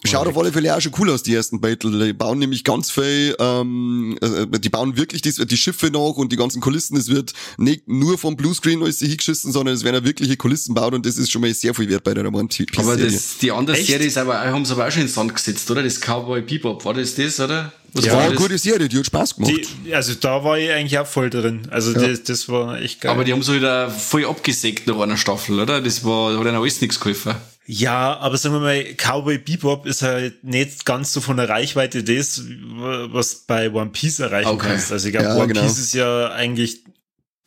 [0.05, 2.05] Schaut auf alle Fälle auch schon cool aus, die ersten Battle.
[2.05, 6.31] Die bauen nämlich ganz viel, ähm, äh, die bauen wirklich die, die Schiffe nach und
[6.31, 6.97] die ganzen Kulissen.
[6.97, 10.93] Es wird nicht nur vom Bluescreen alles hingeschissen, sondern es werden auch wirkliche Kulissen baut
[10.93, 13.51] und das ist schon mal sehr viel wert bei der One Piece Aber das, die
[13.51, 13.87] andere Echt?
[13.87, 15.81] Serie ist aber, haben sie aber auch schon in den Sand gesetzt, oder?
[15.83, 17.71] Das Cowboy Bebop, war das das, oder?
[17.93, 18.41] Was Das war war eine das?
[18.43, 19.53] gute Serie, die hat Spaß gemacht.
[19.85, 21.67] die, also da war ich eigentlich auch voll drin.
[21.69, 23.11] Also das, das war echt geil.
[23.11, 25.79] Aber die haben so wieder voll abgesägt nach einer Staffel, oder?
[25.79, 27.35] Das war, da hat ihnen alles nichts geholfen.
[27.65, 32.03] Ja, aber sagen wir mal, Cowboy Bebop ist halt nicht ganz so von der Reichweite
[32.03, 34.67] das, was bei One Piece erreichen Okay.
[34.67, 34.91] kannst.
[34.91, 35.61] Also ich glaube, Ja, One genau.
[35.61, 36.83] Piece ist ja eigentlich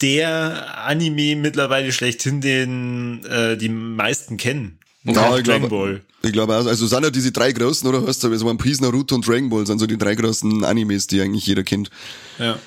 [0.01, 4.79] der Anime mittlerweile schlechthin, den äh, die meisten kennen.
[5.05, 6.01] Und Ja, auch ich Dragon glaube- Ball.
[6.23, 8.81] Ich glaube auch, also sind ja diese drei großen, oder hast du, also One Piece,
[8.81, 11.91] Naruto und Dragon Ball sind so die drei großen Animes, die eigentlich jeder kennt.
[12.39, 12.59] Ja.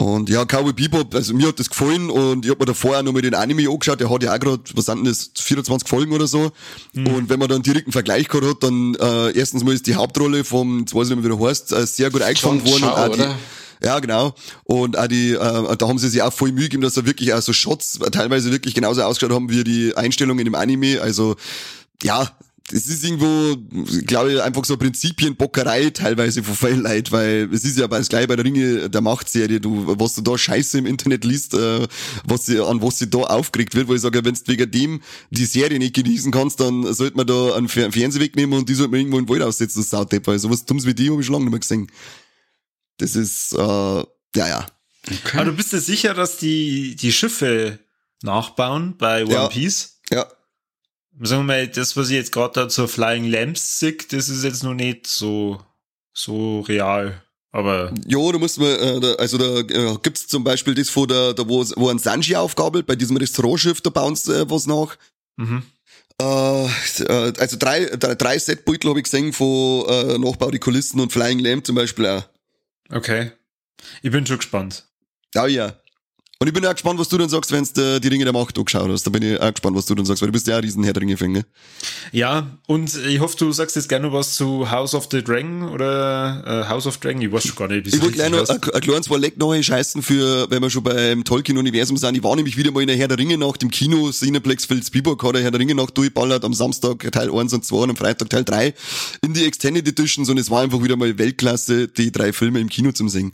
[0.00, 3.02] Und ja, Cowboy Bebop, also mir hat das gefallen und ich hab mir davor auch
[3.02, 6.12] nochmal den Anime angeschaut, der hat ja auch gerade, was sind denn das, 24 Folgen
[6.12, 6.52] oder so.
[6.94, 7.06] Mhm.
[7.08, 9.96] Und wenn man dann direkt einen Vergleich gehabt hat, dann äh, erstens mal ist die
[9.96, 12.84] Hauptrolle vom, jetzt weiß ich nicht mehr, wie der heißt, äh, sehr gut eingefangen worden.
[12.84, 13.34] und Chow, auch
[13.82, 14.34] ja, genau.
[14.64, 17.32] Und auch die, äh, da haben sie sich auch voll Mühe gegeben, dass da wirklich
[17.32, 21.00] auch so Shots teilweise wirklich genauso ausgeschaut haben wie die Einstellungen im Anime.
[21.00, 21.36] Also,
[22.02, 22.30] ja,
[22.72, 23.56] das ist irgendwo,
[24.06, 28.36] glaube ich, einfach so Prinzipienbockerei teilweise von Leuten, weil es ist ja bei, gleich bei
[28.36, 31.86] der Ringe der Machtserie, du, was du da Scheiße im Internet liest, äh,
[32.24, 35.02] was sie, an was sie da aufgeregt wird, wo ich sage, wenn du wegen dem
[35.30, 38.74] die Serie nicht genießen kannst, dann sollte man da einen Fer- Fernseher wegnehmen und die
[38.74, 41.20] sollte man irgendwo in den Wald aussetzen, das Sautepp, weil sowas Dummes wie die habe
[41.20, 41.90] ich schon lange nicht mehr gesehen.
[42.98, 44.04] Das ist, äh, ja,
[44.36, 44.66] ja.
[45.32, 47.78] Aber du bist dir sicher, dass die die Schiffe
[48.22, 49.48] nachbauen bei One Ja.
[49.48, 49.99] Piece?
[51.22, 54.44] Sagen wir mal, das, was ich jetzt gerade da zur Flying Lamps sehe, das ist
[54.44, 55.60] jetzt noch nicht so,
[56.12, 57.22] so real.
[57.52, 61.04] Aber Ja, da muss man, äh, da, also da äh, gibt's zum Beispiel das, wo,
[61.04, 64.66] der, da, wo, wo ein Sanji aufgabelt, bei diesem Restaurantschiff, da bauen sie äh, was
[64.66, 64.96] nach.
[65.36, 65.62] mhm.
[66.20, 71.00] Äh, äh, also drei, drei, drei Setbeutel habe ich gesehen von äh, Nachbau die Kulissen
[71.00, 72.24] und Flying Lamp zum Beispiel auch.
[72.90, 73.32] okay.
[74.02, 74.84] Ich bin schon gespannt.
[75.34, 75.72] Ja, ja.
[76.42, 78.56] Und ich bin auch gespannt, was du dann sagst, wenn du die Ringe der Macht
[78.56, 79.06] angeschaut hast.
[79.06, 80.64] Da bin ich auch gespannt, was du dann sagst, weil du bist ja auch ein
[80.64, 81.44] riesen Herr der?
[82.12, 85.68] Ja, und ich hoffe, du sagst jetzt gerne noch was zu House of the Dragon
[85.68, 87.20] oder äh, House of Dragon.
[87.20, 90.02] Ich weiß schon gar nicht, wie Ich wollte gleich noch ein, kleines Wort neu scheißen
[90.02, 92.16] für, wenn wir schon beim Tolkien-Universum sind.
[92.16, 94.10] Ich war nämlich wieder mal in der Herr der Ringe Nacht im Kino.
[94.10, 97.66] Cineplex Phil Spielberg hat der Herr der Ringe Nacht durchballert am Samstag Teil 1 und
[97.66, 98.72] 2 und am Freitag Teil 3
[99.20, 102.70] in die Extended Editions und es war einfach wieder mal Weltklasse, die drei Filme im
[102.70, 103.32] Kino zum Singen.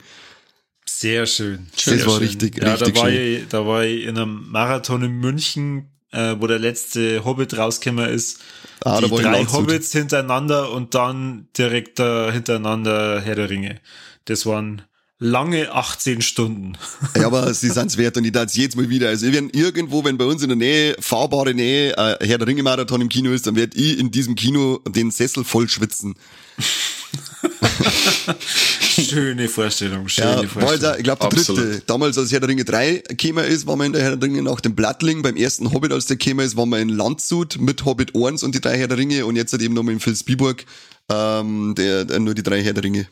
[0.99, 1.67] Sehr schön.
[1.75, 2.27] Das Sehr war schön.
[2.27, 3.43] richtig, ja, richtig da war schön.
[3.43, 8.09] Ich, da war ich in einem Marathon in München, äh, wo der letzte Hobbit rausgekommen
[8.09, 8.41] ist.
[8.83, 9.45] Ah, die drei.
[9.45, 13.79] Hobbits hintereinander und dann direkt da hintereinander Herr der Ringe.
[14.25, 14.83] Das waren
[15.19, 16.79] lange 18 Stunden.
[17.15, 19.09] Ja, aber sie sind's wert und ich darf jetzt mal wieder.
[19.09, 22.63] Also, wenn irgendwo, wenn bei uns in der Nähe, fahrbare Nähe, äh, Herr der Ringe
[22.63, 26.15] Marathon im Kino ist, dann werd ich in diesem Kino den Sessel voll schwitzen.
[29.05, 30.73] Schöne Vorstellung, schöne Ja, war Vorstellung.
[30.75, 31.65] jetzt auch, ich glaube, der Absolut.
[31.65, 31.83] dritte.
[31.87, 34.43] Damals, als Herr der Ringe 3 gekommen ist, waren wir in der Herr der Ringe
[34.43, 35.23] nach dem Blattling.
[35.23, 38.55] Beim ersten Hobbit, als der gekommen ist, waren wir in Landshut mit Hobbit 1 und
[38.55, 40.65] die drei Herr der Ringe und jetzt halt eben nochmal in Phil Spielberg,
[41.11, 43.07] ähm, der, der, nur die drei Herr der Ringe.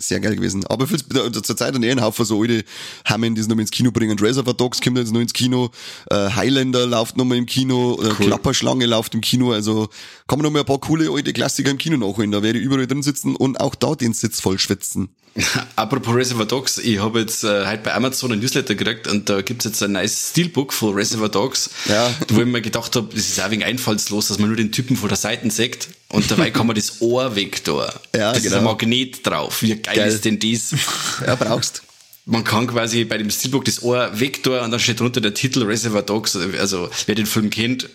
[0.00, 0.66] Sehr geil gewesen.
[0.66, 2.64] Aber Sp- zur Zeit an einen Haufen so alte
[3.04, 4.18] Hammern, die es nochmal ins Kino bringen.
[4.18, 5.70] Reservoir Dogs kommt jetzt noch ins Kino.
[6.10, 7.98] Äh, Highlander läuft nochmal im Kino.
[8.00, 8.14] Cool.
[8.14, 9.52] Klapperschlange läuft im Kino.
[9.52, 9.88] Also
[10.26, 12.30] kann man nochmal ein paar coole alte Klassiker im Kino nachholen.
[12.32, 15.10] Da werde ich überall drin sitzen und auch da den Sitz voll schwitzen.
[15.76, 19.42] Apropos Reservoir Dogs, ich habe jetzt äh, heute bei Amazon ein Newsletter gekriegt und da
[19.42, 22.10] gibt's jetzt ein nice Steelbook von Reservoir Dogs, Ja.
[22.30, 24.96] wo ich mir gedacht habe, das ist auch wegen einfallslos, dass man nur den Typen
[24.96, 27.92] von der Seite sieht und dabei kann man das Ohr weg da.
[28.14, 28.58] Ja, das ist genau.
[28.58, 29.62] ein Magnet drauf.
[29.62, 30.08] Wie geil, Geil.
[30.08, 30.74] ist denn das?
[31.26, 31.82] Ja, brauchst.
[32.26, 35.34] Man kann quasi bei dem Steelbook das Ohr weg da und dann steht drunter der
[35.34, 36.36] Titel Reservoir Dogs.
[36.36, 37.88] Also wer den Film kennt,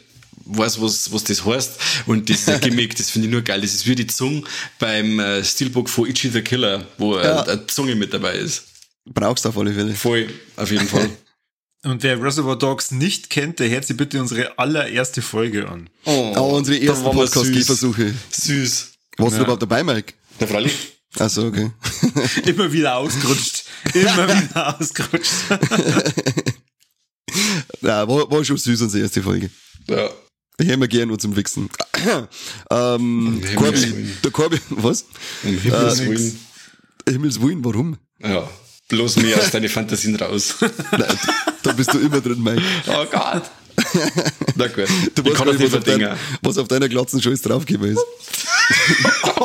[0.46, 1.72] weiß, was, was das heißt.
[2.08, 3.62] Und das Gimmick, das finde ich nur geil.
[3.62, 4.44] Das ist wie die Zunge
[4.80, 7.44] beim äh, Steelbook von Itchy the Killer, wo äh, Ja.
[7.44, 8.64] eine Zunge mit dabei ist.
[9.06, 9.94] Brauchst auf alle Fälle.
[9.94, 11.10] Voll, auf jeden Fall.
[11.86, 15.88] Und wer Reservoir Dogs nicht kennt, der hört sich bitte unsere allererste Folge an.
[16.06, 17.04] Oh, Aber unsere ersten.
[17.04, 18.12] Podcast-Gehversuche.
[18.32, 18.92] Süß.
[19.18, 20.14] Warst du überhaupt dabei, Mike?
[20.40, 20.74] Der Freilich?
[21.20, 21.72] Achso, okay.
[22.46, 23.66] Immer wieder ausgerutscht.
[23.94, 25.32] Immer wieder ausgerutscht.
[27.82, 29.52] ja, war, war schon süß, unsere erste Folge.
[29.88, 30.10] Ja.
[30.58, 31.70] Ich hätte mir gern nur zum Wichsen.
[32.72, 35.06] ähm, Corby, der Corby, was?
[35.44, 36.40] Um Himmels Äh, Willen.
[37.08, 37.98] Himmels Willen, warum?
[38.20, 38.50] Ja.
[38.90, 40.56] Bloß mehr aus deinen Fantasien raus.
[40.92, 41.20] Nein,
[41.64, 42.62] da bist du immer drin, Mike.
[42.88, 43.44] Oh Gott.
[44.56, 44.88] Na gut.
[45.16, 48.00] Du ich weißt nicht, was auf, dein, was auf deiner glatzen Scheiß draufgekommen ist.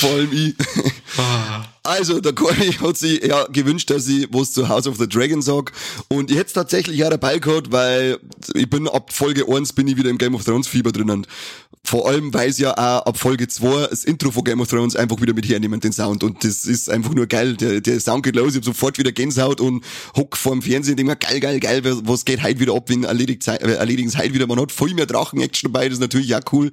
[0.00, 0.54] Vor allem ich.
[1.86, 5.40] Also, der Corey hat sich ja gewünscht, dass ich was zu House of the Dragon
[5.42, 5.72] sag.
[6.08, 8.18] Und ich hätte es tatsächlich auch dabei gehabt, weil
[8.54, 11.26] ich bin ab Folge 1 bin ich wieder im Game of Thrones Fieber drinnen.
[11.84, 14.96] Vor allem, weil es ja auch ab Folge 2 das Intro von Game of Thrones
[14.96, 16.24] einfach wieder mit hernehmen, den Sound.
[16.24, 17.56] Und das ist einfach nur geil.
[17.56, 19.84] Der, der Sound geht los, ich hab sofort wieder Gänsehaut und
[20.16, 22.88] hock vor dem Fernsehen und denk mir, geil, geil, geil, was- geht heute wieder ab,
[22.88, 24.48] wenn erledigt, äh, erledigen heute wieder.
[24.48, 26.72] Man hat viel mehr Drachen-Action dabei, das ist natürlich auch cool.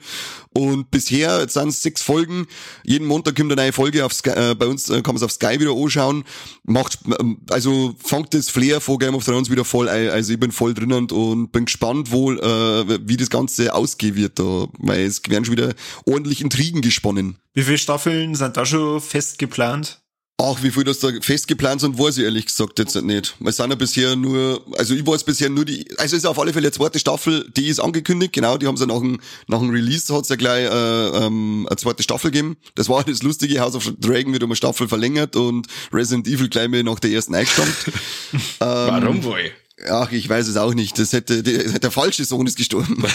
[0.51, 2.47] Und bisher, jetzt sind es sechs Folgen,
[2.83, 5.23] jeden Montag kommt eine neue Folge auf Sky, äh, bei uns äh, kann man es
[5.23, 6.23] auf Sky wieder anschauen.
[6.63, 10.09] Macht, ähm, also fängt das Flair von Game of Thrones wieder voll ein.
[10.09, 14.39] Also ich bin voll drinnen und bin gespannt wohl, äh, wie das Ganze ausgehen wird
[14.39, 15.73] da, weil es werden schon wieder
[16.05, 17.37] ordentlich Intrigen gesponnen.
[17.53, 20.02] Wie viele Staffeln sind da schon fest geplant?
[20.45, 23.33] Ach, wie viel das da fest geplant sind, weiß ich ehrlich gesagt jetzt nicht.
[23.45, 26.37] Es sind ja bisher nur, also ich weiß bisher nur die, also es ist auf
[26.37, 29.59] alle Fälle die zweite Staffel, die ist angekündigt, genau, die haben sie nach dem, nach
[29.59, 32.57] dem Release hat's ja gleich äh, ähm, eine zweite Staffel gegeben.
[32.75, 36.49] Das war das Lustige, House of Dragon wird um eine Staffel verlängert und Resident Evil
[36.49, 37.73] gleich mal nach der ersten eingestammt.
[38.59, 39.49] Warum wohl?
[39.89, 40.99] Ach, ich weiß es auch nicht.
[40.99, 43.03] Das hätte, der, der falsche Sohn ist gestorben.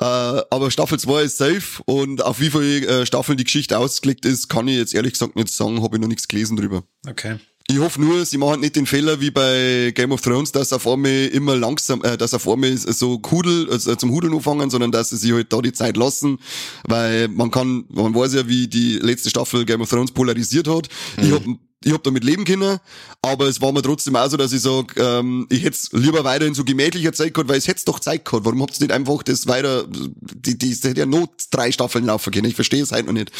[0.00, 4.26] äh, aber Staffel 2 ist safe und auf wie viele äh, Staffeln die Geschichte ausgelegt
[4.26, 6.82] ist, kann ich jetzt ehrlich gesagt nicht sagen, habe ich noch nichts gelesen drüber.
[7.08, 7.38] Okay.
[7.68, 10.86] Ich hoffe nur, sie machen nicht den Fehler wie bei Game of Thrones, dass auf
[10.86, 15.10] einmal immer langsam, äh, dass auf einmal so Kudel, also zum Hudeln anfangen, sondern dass
[15.10, 16.38] sie sich halt da die Zeit lassen,
[16.86, 20.88] weil man kann, man weiß ja, wie die letzte Staffel Game of Thrones polarisiert hat.
[21.20, 21.42] Ich hab
[21.84, 22.78] ich hab damit leben können,
[23.22, 26.46] aber es war mir trotzdem auch so, dass ich sag, ähm, ich hätte lieber weiter
[26.46, 28.44] in so gemächlicher Zeit gehabt, weil es hätte doch Zeit gehabt.
[28.44, 32.06] Warum habt ihr nicht einfach das weiter, die, die, es hätte ja noch drei Staffeln
[32.06, 32.46] laufen können.
[32.46, 33.30] Ich verstehe es halt noch nicht.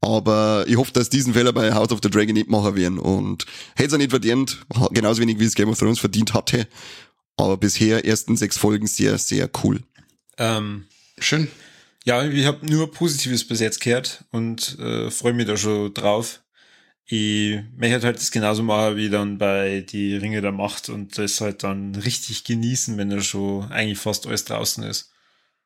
[0.00, 2.98] Aber ich hoffe, dass diesen Fehler bei House of the Dragon nicht machen werden.
[2.98, 4.58] Und hätte es auch nicht verdient,
[4.90, 6.68] genauso wenig wie es Game of Thrones verdient hatte.
[7.36, 9.80] Aber bisher ersten sechs Folgen sehr, sehr cool.
[10.38, 10.86] Ähm,
[11.18, 11.48] Schön.
[12.04, 16.40] ja, ich habe nur Positives bis jetzt gehört und äh, freue mich da schon drauf.
[17.08, 21.40] Ich möchte halt das genauso machen wie dann bei die Ringe der Macht und das
[21.40, 25.12] halt dann richtig genießen, wenn da schon eigentlich fast alles draußen ist.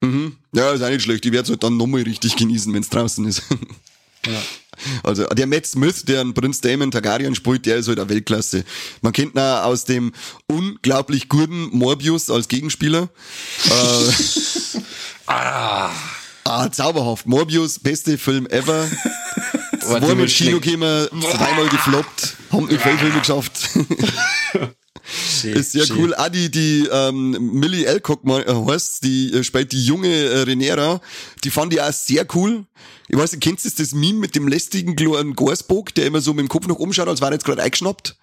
[0.03, 0.37] Mhm.
[0.53, 1.25] Ja, ist auch nicht schlecht.
[1.25, 3.43] Ich werde es halt dann nochmal richtig genießen, wenn es draußen ist.
[4.27, 4.43] Ja.
[5.03, 8.65] Also der Matt Smith, der einen Prinz Damon Targaryen spielt, der ist halt eine Weltklasse.
[9.01, 10.13] Man kennt ihn auch aus dem
[10.47, 13.09] unglaublich guten Morbius als Gegenspieler.
[13.65, 14.13] äh,
[15.27, 15.91] ah,
[16.71, 17.27] zauberhaft.
[17.27, 18.91] Morbius, beste Film ever.
[19.83, 23.71] Warte, Zweimal wie ins Kino gekommen, zweimal gefloppt, haben nicht viele Filme geschafft.
[25.13, 25.97] Schön, ist sehr schön.
[25.99, 26.15] cool.
[26.15, 31.01] Auch die, die ähm, Millie Alcock äh, heißt, die äh, spielt die junge äh, Renera,
[31.43, 32.65] die fand ich auch sehr cool.
[33.09, 36.33] Ich weiß nicht, kennst du das, Meme mit dem lästigen kleinen Gorsburg, der immer so
[36.33, 38.17] mit dem Kopf noch umschaut, als wäre er jetzt gerade eingeschnappt?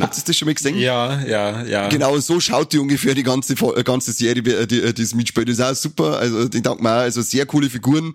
[0.00, 0.78] Habt ihr das schon mal gesehen?
[0.78, 1.88] Ja, ja, ja.
[1.88, 5.48] Genau, so schaut die ungefähr die ganze, äh, ganze Serie, äh, die, äh, das mitspielt.
[5.48, 6.18] Das ist auch super.
[6.18, 7.00] Also, ich danke mir auch.
[7.00, 8.14] Also, sehr coole Figuren.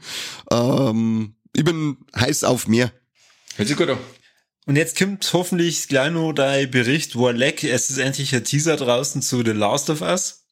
[0.51, 2.91] Ähm, ich bin heiß auf mehr.
[3.55, 3.97] Hört sich gut an.
[4.65, 8.77] Und jetzt kommt hoffentlich gleich noch dein Bericht, wo leck, es ist endlich ein Teaser
[8.77, 10.45] draußen zu The Last of Us.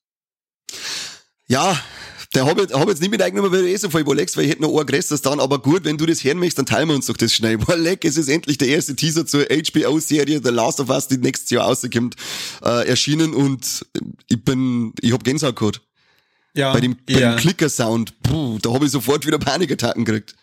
[1.47, 1.79] Ja,
[2.35, 4.45] der hab ich, hab jetzt nicht mit eingenommen, weil du eh so viel überlegst, weil
[4.45, 6.89] ich hätte noch ein größeres dann, aber gut, wenn du das hören möchtest, dann teilen
[6.89, 7.57] wir uns doch das schnell.
[7.57, 11.17] Boah, leck, es ist endlich der erste Teaser zur HBO-Serie The Last of Us, die
[11.17, 12.15] nächstes Jahr rauskommt,
[12.63, 13.85] äh, erschienen und
[14.29, 15.81] ich bin, ich hab Gänsehaut gehabt.
[16.55, 17.31] Ja, Bei dem, bei ja.
[17.31, 20.35] dem Klicker-Sound, puh, da hab ich sofort wieder Panikattacken gekriegt.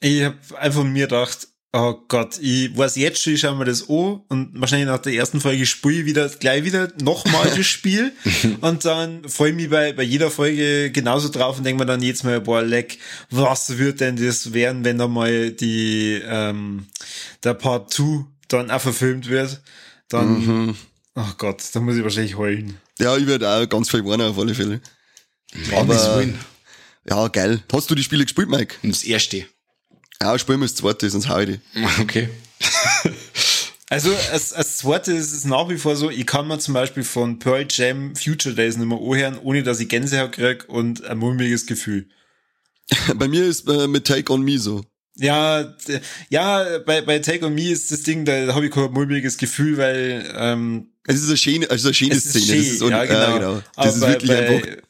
[0.00, 3.88] Ich hab einfach mir gedacht, oh Gott, ich weiß jetzt schon, ich schau mir das
[3.88, 8.12] an und wahrscheinlich nach der ersten Folge spiele ich wieder, gleich wieder nochmal das Spiel
[8.60, 12.02] und dann freue ich mich bei, bei jeder Folge genauso drauf und denke mir dann
[12.02, 12.98] jetzt mal, boah, leck,
[13.30, 16.86] was wird denn das werden, wenn da mal die, ähm,
[17.44, 19.60] der Part 2 dann auch verfilmt wird,
[20.08, 20.76] dann,
[21.14, 22.78] oh Gott, da muss ich wahrscheinlich heulen.
[22.98, 24.80] Ja, ich werde auch ganz viel warnen auf alle Fälle.
[25.74, 26.38] Aber Aber,
[27.08, 27.62] ja, geil.
[27.72, 28.76] Hast du die Spiele gespielt, Mike?
[28.82, 29.46] das erste.
[30.22, 31.84] Ja, spielen wir das zweite, sonst hau ich die.
[32.00, 32.28] Okay.
[33.88, 37.04] Also als, als zweite ist es nach wie vor so, ich kann mir zum Beispiel
[37.04, 41.18] von Pearl Jam Future Days nicht mehr anhören, ohne dass ich Gänsehaut krieg und ein
[41.18, 42.08] mulmiges Gefühl.
[43.14, 44.84] Bei mir ist äh, mit Take on Me so.
[45.18, 45.74] Ja,
[46.28, 49.78] ja, bei, bei Take on Me ist das Ding, da habe ich kein mulmiges Gefühl,
[49.78, 52.44] weil ähm, Es ist eine schöne, also eine schöne es ist Szene.
[52.46, 53.30] schön, das ist un- ja, genau.
[53.36, 53.54] Äh, genau.
[53.54, 54.82] Das Aber ist bei, wirklich bei, einfach.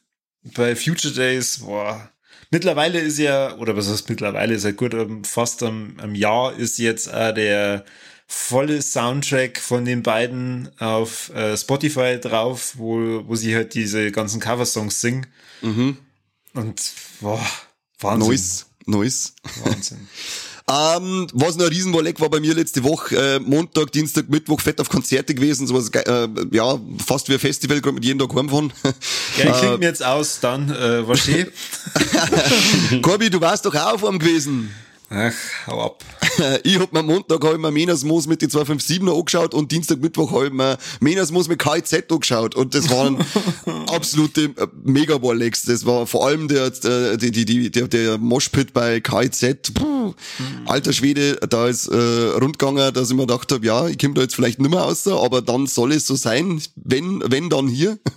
[0.54, 2.10] bei Future Days, boah.
[2.50, 6.78] Mittlerweile ist ja, oder was heißt mittlerweile, seit gut ähm, fast am, am Jahr ist
[6.78, 7.84] jetzt äh, der
[8.26, 14.40] volle Soundtrack von den beiden auf äh, Spotify drauf, wo, wo sie halt diese ganzen
[14.40, 15.26] Coversongs singen.
[15.62, 15.96] Mhm.
[16.54, 17.44] Und boah,
[18.00, 18.30] Wahnsinn.
[18.30, 19.34] Nice, nice.
[19.64, 20.08] Wahnsinn.
[20.68, 24.80] Ähm, was noch ein Riesenwolleck war bei mir letzte Woche, äh, Montag, Dienstag, Mittwoch, fett
[24.80, 28.72] auf Konzerte gewesen, sowas, äh, ja, fast wie ein Festival, gerade mit jedem Tag heimfahren.
[29.38, 31.20] Ja, ich klingt mir jetzt aus, dann, äh, was.
[33.02, 34.74] Corby, du warst doch auch auf einem gewesen.
[35.08, 35.32] Ach,
[35.68, 36.04] hau ab.
[36.64, 40.00] Ich hab mir am Montag hab ich mir Menasmoos mit den 257er angeschaut und Dienstag,
[40.00, 43.18] Mittwoch hab ich mir Menasmoos mit KZ angeschaut und das waren
[43.88, 45.64] absolute äh, mega Warlegs.
[45.64, 49.74] Das war vor allem der, der, die, die, der, der Moshpit bei KZ.
[49.74, 50.14] Puh,
[50.66, 54.22] alter Schwede, da ist äh, rundgegangen, dass ich mir gedacht hab, ja, ich komm da
[54.22, 57.98] jetzt vielleicht nimmer raus, aber dann soll es so sein, wenn, wenn dann hier.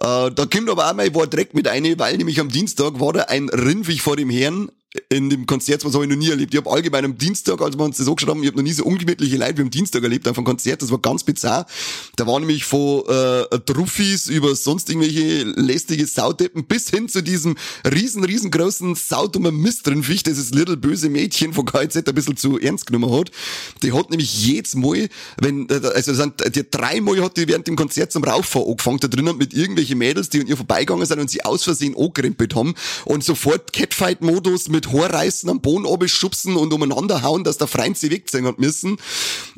[0.00, 3.12] Äh, da kommt aber auch mal war direkt mit eine, weil nämlich am Dienstag war
[3.12, 4.70] da ein Rindwig vor dem Herrn
[5.08, 6.52] in dem Konzert, was habe ich noch nie erlebt.
[6.52, 8.72] Ich habe allgemein am Dienstag, als wir uns das angeschaut haben, ich habe noch nie
[8.72, 10.82] so ungemütliche Leute wie am Dienstag erlebt auf einem Konzert.
[10.82, 11.66] Das war ganz bizarr.
[12.16, 17.56] Da waren nämlich von äh, Truffis über sonst irgendwelche lästige Saudeppen bis hin zu diesem
[17.84, 22.86] riesen, riesengroßen saudummer Mistrinficht, das das little böse Mädchen von KZ ein bisschen zu ernst
[22.86, 23.30] genommen hat.
[23.84, 25.08] Die hat nämlich jedes Mal,
[25.40, 29.06] wenn, äh, also sind, die dreimal hat die während dem Konzert zum Rauffahren angefangen da
[29.08, 32.74] drinnen mit irgendwelchen Mädels, die an ihr vorbeigegangen sind und sie aus Versehen angerempelt haben
[33.04, 37.98] und sofort Catfight-Modus mit mit Haarreißen am Boden schubsen und umeinander hauen, dass der Freund
[37.98, 38.96] sie wegziehen hat müssen.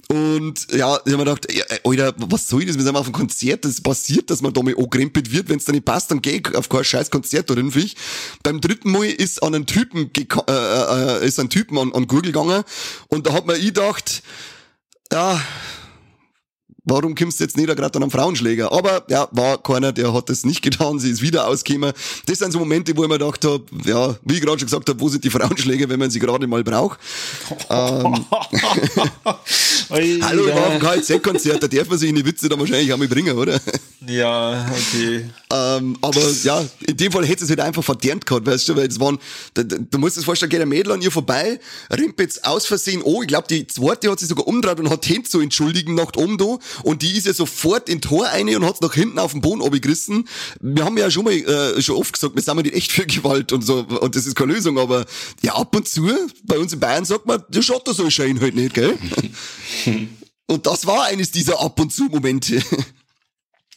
[0.08, 2.76] Und ja, ich hab mir gedacht, ey, Alter, was soll das?
[2.76, 5.48] Wir sind auf einem Konzert, das passiert, dass man da mal angerempelt wird.
[5.48, 7.96] Wenn es dann nicht passt, dann geh ich auf kein scheiß Konzert oder ich.
[8.42, 12.32] Beim dritten Mal ist an einen Typen, äh, äh, ist ein Typen an, an Google
[12.32, 12.64] gegangen
[13.08, 14.22] und da hat man ich gedacht,
[15.12, 15.40] ja,
[16.84, 18.72] warum kommst du jetzt nicht gerade an einem Frauenschläger?
[18.72, 21.92] Aber ja, war keiner, der hat das nicht getan, sie ist wieder ausgekommen.
[22.26, 24.88] Das sind so Momente, wo ich mir gedacht habe, ja, wie ich gerade schon gesagt
[24.88, 26.98] habe, wo sind die Frauenschläger, wenn man sie gerade mal braucht?
[27.70, 28.24] ähm,
[29.90, 32.92] Hallo, ich war auf dem KZ-Konzert, da darf man sich in die Witze dann wahrscheinlich
[32.92, 33.60] auch mal bringen, oder?
[34.06, 35.30] Ja, okay.
[35.52, 38.88] ähm, aber ja, in dem Fall hätte es halt einfach verdient gehabt, weißt du, weil
[38.88, 39.18] es waren,
[39.54, 41.60] du, du musst dir vorstellen, geht ein Mädel an ihr vorbei,
[41.90, 45.28] rimpelt aus Versehen, oh, ich glaube, die zweite hat sich sogar umgedreht und hat Hände
[45.28, 48.80] zu entschuldigen nach oben da und die ist ja sofort in Tor eine und hat's
[48.80, 50.28] nach hinten auf den Boden abgerissen.
[50.60, 53.52] Wir haben ja schon mal äh, schon oft gesagt, wir sind nicht echt für Gewalt
[53.52, 55.04] und so und das ist keine Lösung, aber
[55.42, 56.10] ja ab und zu
[56.44, 58.98] bei uns in Bayern sagt man, der Schotter soll scheinen halt nicht, gell?
[60.46, 62.62] und das war eines dieser ab und zu Momente.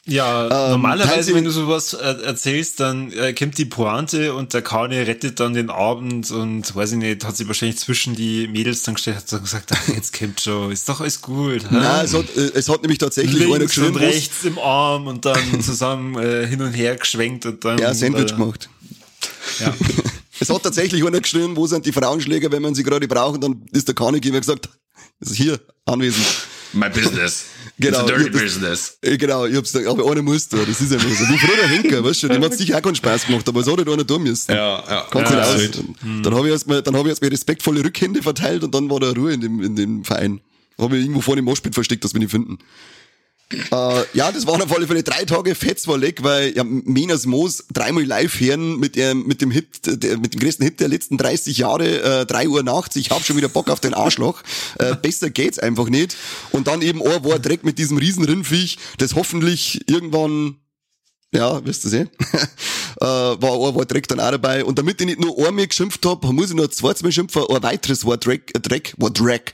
[0.08, 4.62] Ja, ähm, normalerweise, wenn du sowas äh, erzählst, dann äh, kommt die Pointe und der
[4.62, 8.84] Kane rettet dann den Abend und weiß ich nicht, hat sich wahrscheinlich zwischen die Mädels
[8.84, 11.66] dann gestellt, hat dann gesagt, ach, jetzt kommt schon, ist doch alles gut.
[11.72, 13.88] Nein, es hat, äh, es hat nämlich tatsächlich Links einer geschrieben.
[13.88, 17.80] Und rechts im Arm und dann zusammen äh, hin und her geschwenkt und dann.
[17.80, 18.70] Ja, Sandwich äh, gemacht.
[19.60, 19.74] Ja.
[20.40, 23.44] es hat tatsächlich einer geschrieben, wo sind die Frauenschläger, wenn man sie gerade braucht, und
[23.44, 24.70] dann ist der Kane gesagt,
[25.20, 26.28] ist hier anwesend.
[26.74, 27.46] My business.
[27.78, 28.04] Genau.
[28.04, 28.98] It's a dirty business.
[29.02, 31.06] Genau, ich hab's gesagt, aber einer muss da, das ist ja so.
[31.08, 33.68] Wie früher der Henker, weißt du, dem hat's sicher auch keinen Spaß gemacht, aber es
[33.68, 34.54] hat halt einer tun müssen.
[34.54, 35.08] Ja, ja.
[35.12, 35.72] Ganz ja, aus.
[35.72, 39.02] Dann, dann habe ich erstmal, dann habe ich erstmal respektvolle Rückhände verteilt und dann war
[39.02, 40.40] da Ruhe in dem, in dem Verein.
[40.78, 42.60] Habe ich irgendwo vor dem Moschpit versteckt, dass wir nicht finden.
[43.52, 48.04] Äh, ja, das waren auf alle Fälle drei Tage Fetzwalleck, weil ja, Menas Moos dreimal
[48.04, 51.58] live hören mit, dem mit dem Hit, der, mit dem größten Hit der letzten 30
[51.58, 54.42] Jahre, äh, 3 Uhr nachts, ich hab schon wieder Bock auf den Arschloch.
[54.80, 56.16] Äh, besser geht's einfach nicht.
[56.52, 60.58] Und dann eben ein war direkt mit diesem riesen Rindviech, das hoffentlich irgendwann
[61.36, 62.10] ja, wisst ihr sehen.
[63.02, 64.64] äh, war ein Wort Dreck dann auch dabei.
[64.64, 67.44] Und damit ich nicht nur einmal geschimpft hab, muss ich noch ein zweites Mal schimpfen,
[67.50, 69.52] ein weiteres Wort Dreck, Dreck, Wort Dreck.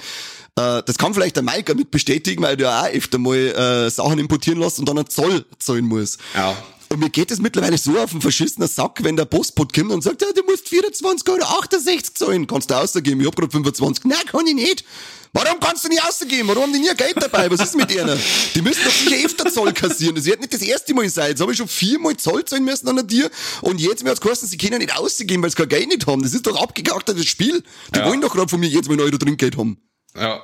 [0.58, 3.90] Äh, das kann vielleicht der Mike mit bestätigen, weil du ja auch öfter mal äh,
[3.90, 6.18] Sachen importieren lässt und dann einen Zoll zahlen muss.
[6.36, 6.56] Ja.
[6.90, 10.04] Und mir geht es mittlerweile so auf den verschissenen Sack, wenn der Postbot kommt und
[10.04, 12.48] sagt, ja, du musst 24 oder 68 zahlen.
[12.48, 13.22] Kannst du ausgeben?
[13.22, 14.04] Ich hab grad 25.
[14.04, 14.84] Nein, kann ich nicht.
[15.32, 16.50] Warum kannst du nicht ausgeben?
[16.50, 17.50] Warum haben die nie Geld dabei?
[17.50, 18.20] Was ist mit ihnen?
[18.54, 20.16] Die müssen doch sicher öfter Zoll kassieren.
[20.16, 21.30] Das wird nicht das erste Mal sein.
[21.30, 23.32] Jetzt habe ich schon viermal Zoll zahlen müssen an dir
[23.62, 26.22] und jetzt mir hat's geheißen, sie können nicht ausgeben, weil sie kein Geld nicht haben.
[26.22, 27.64] Das ist doch abgekachtetes Spiel.
[27.96, 28.06] Die ja.
[28.10, 29.78] wollen doch gerade von mir jetzt mal einen Euro Trinkgeld haben.
[30.16, 30.42] Ja.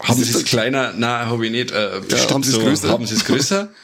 [0.00, 0.92] Haben Sie es kleiner?
[0.92, 1.70] Nein, habe ich nicht.
[1.70, 2.88] Äh, ja, haben Sie es so, größer?
[2.88, 3.72] Haben Sie es größer?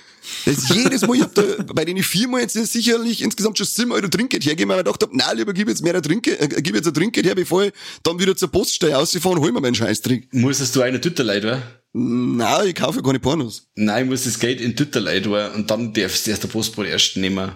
[0.45, 1.43] Das ist jedes Mal, ich hab da,
[1.75, 5.15] bei denen viermal jetzt sicherlich insgesamt schon 7 Euro Trinkgeld hergeben, weil ich gedacht hab,
[5.15, 8.19] nein, lieber gib jetzt mehr Trinkgeld, äh, gib jetzt ein Trinkgeld her, bevor ich dann
[8.19, 10.33] wieder zur Poststelle ausfahren, hol mir meinen Scheißtrick.
[10.33, 11.63] Musstest du eine Tütterleid, wa?
[11.93, 13.69] Nein, ich kaufe keine Pornos.
[13.75, 17.17] Nein, ich muss das Geld in Tütterleid, und dann darfst du erst der Postbote erst
[17.17, 17.53] nehmen.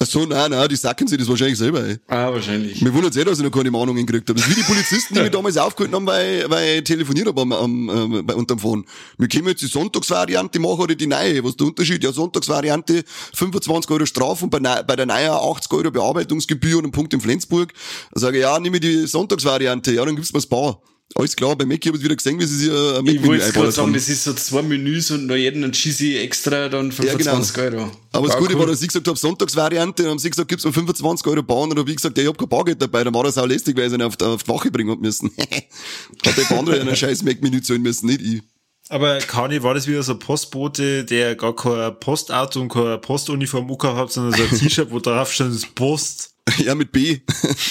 [0.00, 1.96] Ach so, nein, nein, die sacken sich das wahrscheinlich selber, ey.
[2.06, 2.80] Ah, wahrscheinlich.
[2.80, 4.38] Mir wundert eh, dass ich noch keine Mahnungen gekriegt habe.
[4.38, 7.40] Das ist wie die Polizisten, die mich damals aufgehalten haben, weil, weil ich telefoniert habe
[7.40, 8.84] am, am, äh, bei, unterm Phone.
[9.18, 11.42] Wir können jetzt die Sonntagsvariante machen oder die neue.
[11.42, 12.04] Was ist der Unterschied?
[12.04, 13.02] Ja, Sonntagsvariante,
[13.34, 17.20] 25 Euro Strafe und bei, bei der neuen 80 Euro Bearbeitungsgebühr und ein Punkt in
[17.20, 17.72] Flensburg.
[18.12, 19.92] Da sage ich, ja, nehme ich die Sonntagsvariante.
[19.92, 20.80] Ja, dann gibt's mir das Bar.
[21.14, 23.86] Alles klar, bei habe ich wieder gesehen, wie sie sich ein Ich wollte gerade sagen,
[23.88, 23.94] haben.
[23.94, 27.90] das ist so zwei Menüs und noch jeden einen Cheesy extra dann 25 Euro.
[28.12, 28.60] Aber das Ja, Gute cool.
[28.60, 31.70] war, dass ich gesagt habe, Sonntagsvariante, dann haben sie gesagt, gibt's mir 25 Euro Bahn,
[31.70, 33.76] und hab ich gesagt, ja, ich hab kein Bargeld dabei, dann war das auch lästig,
[33.76, 35.30] weil ich ihn auf, auf die Wache bringen hab müssen.
[36.26, 38.42] Hat der andere einen scheiß Mac-Menü zahlen müssen, nicht ich.
[38.90, 43.66] Aber Kani, war das wieder so ein Postbote, der gar kein Postauto und keine Postuniform
[43.76, 46.34] gehabt hat, sondern so ein T-Shirt, wo drauf stand, das Post.
[46.64, 47.18] Ja, mit B.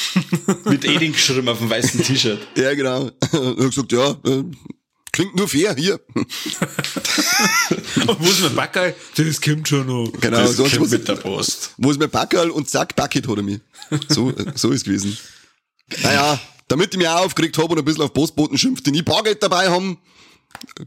[0.65, 2.39] Mit Eding geschrieben auf dem weißen T-Shirt.
[2.55, 3.09] ja, genau.
[3.31, 4.43] Und hab gesagt, ja, äh,
[5.11, 5.99] klingt nur fair, hier.
[8.07, 8.95] Und wo ist mein Backerl?
[9.15, 10.11] Das kommt schon noch.
[10.19, 11.73] Genau, Das sonst kommt mit der Post.
[11.77, 13.59] wo ist mein Packerl und zack, Bucket hat er mich.
[14.09, 15.17] So, äh, so ist gewesen.
[16.03, 19.01] Naja, damit ich mich auch aufgeregt habe und ein bisschen auf Postboten schimpft, die nie
[19.01, 19.97] Bargeld dabei haben,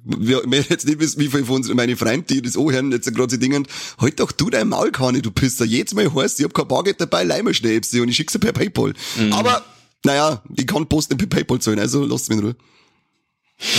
[0.04, 3.12] wir, wir jetzt nicht wissen, wie viele von uns, meine Freunde, die das anhören, jetzt
[3.14, 3.66] gerade sie dingen,
[3.98, 5.64] halt doch du dein Maul, Kani, du Pisser.
[5.64, 8.32] Jedes Mal heißt, ich hab kein Bargeld dabei, leih mir schnell sie und ich schick's
[8.32, 8.94] dir per Paypal.
[9.30, 9.64] Aber,
[10.04, 12.56] naja, ich kann Post nicht per Paypal zahlen, also lasst mich in Ruhe.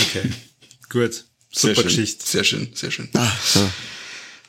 [0.08, 0.30] Okay.
[0.88, 1.24] Gut.
[1.54, 1.84] Sehr Super schön.
[1.84, 2.26] Geschichte.
[2.26, 3.08] Sehr schön, sehr schön.
[3.14, 3.70] Ah, so.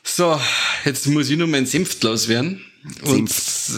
[0.06, 0.40] So,
[0.84, 2.64] jetzt muss ich nur meinen Senf loswerden.
[3.04, 3.30] Und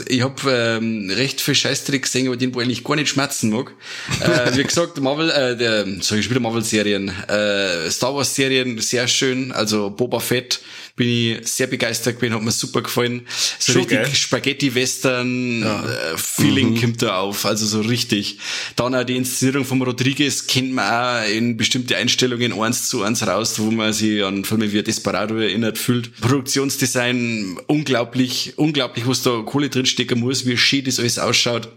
[0.09, 3.50] ich hab ähm, recht viel Scheißdreck gesehen, aber den, wo ich eigentlich gar nicht schmerzen
[3.50, 3.72] mag.
[4.20, 9.52] äh, wie gesagt, Marvel, äh, der, sag ich wieder Marvel-Serien, äh, Star Wars-Serien, sehr schön.
[9.52, 10.61] Also Boba Fett
[10.97, 13.26] bin ich sehr begeistert gewesen, hat mir super gefallen.
[13.59, 14.16] So Schon richtig.
[14.18, 16.80] Spaghetti-Western-Feeling Mhm.
[16.80, 18.38] kommt da auf, also so richtig.
[18.76, 23.26] Dann auch die Inszenierung von Rodriguez kennt man auch in bestimmte Einstellungen eins zu eins
[23.26, 26.18] raus, wo man sich an Filme wie Desperado erinnert fühlt.
[26.20, 31.68] Produktionsdesign unglaublich, unglaublich, was da Kohle drinstecken muss, wie schön das alles ausschaut.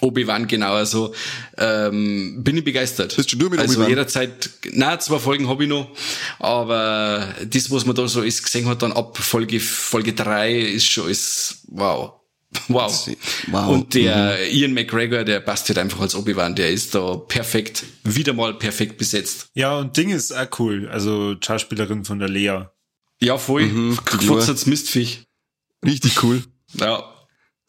[0.00, 1.14] Obi-Wan genauer so.
[1.56, 3.16] Ähm, bin ich begeistert.
[3.16, 3.90] Bist du nur mit also Obi-Wan?
[3.90, 5.88] jederzeit, na zwei Folgen habe ich noch,
[6.38, 10.90] aber das, was man da so ist, gesehen hat, dann ab Folge, Folge drei ist
[10.90, 12.14] schon ist, wow.
[12.66, 13.08] Wow.
[13.46, 13.68] Wow.
[13.68, 18.32] Und der Ian McGregor, der passt halt einfach als Obi-Wan, der ist da perfekt, wieder
[18.32, 19.50] mal perfekt besetzt.
[19.54, 20.88] Ja, und Ding ist auch cool.
[20.88, 22.62] Also, Schauspielerin von der Lea.
[23.20, 23.66] Ja, voll.
[23.66, 23.98] Mhm,
[24.66, 25.24] Mistviech.
[25.84, 26.42] Richtig cool.
[26.74, 27.04] Ja,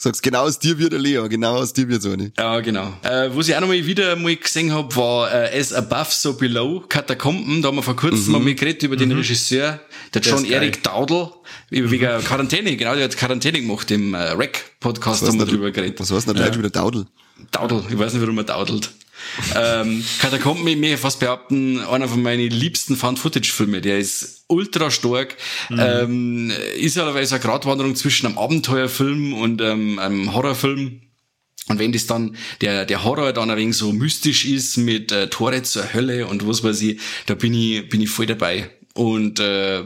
[0.04, 2.32] Sagst, genau aus dir wird der Leo, genau aus dir wird so eine.
[2.36, 2.91] Ja, genau.
[3.04, 6.34] Äh, was ich auch noch mal wieder mal gesehen hab, war äh, As Above, So
[6.34, 7.62] Below, Katakomben.
[7.62, 9.80] Da haben wir vor kurzem mal geredet über den Regisseur,
[10.12, 10.43] der John.
[10.43, 11.30] Erik Daudel,
[11.70, 15.99] wegen Quarantäne, genau, der hat Quarantäne gemacht im äh, Rec-Podcast, haben wir drüber geredet.
[15.99, 16.58] Was heißt denn da ja.
[16.58, 17.06] wieder Daudel?
[17.52, 18.89] Daudel, ich weiß nicht, warum er daudelt.
[19.56, 23.82] Ähm, Katakomben, ich möchte fast behaupten, einer von meinen liebsten Found-Footage-Filme.
[23.82, 25.38] Der ist ultra stark,
[25.70, 31.02] ähm, ist allerdings eine Gratwanderung zwischen einem Abenteuerfilm und ähm, einem Horrorfilm.
[31.68, 35.30] Und wenn das dann, der, der Horror dann ein wenig so mystisch ist mit äh,
[35.30, 38.70] Tore zur Hölle und was weiß ich, da bin ich, bin ich voll dabei.
[38.94, 39.84] Und äh,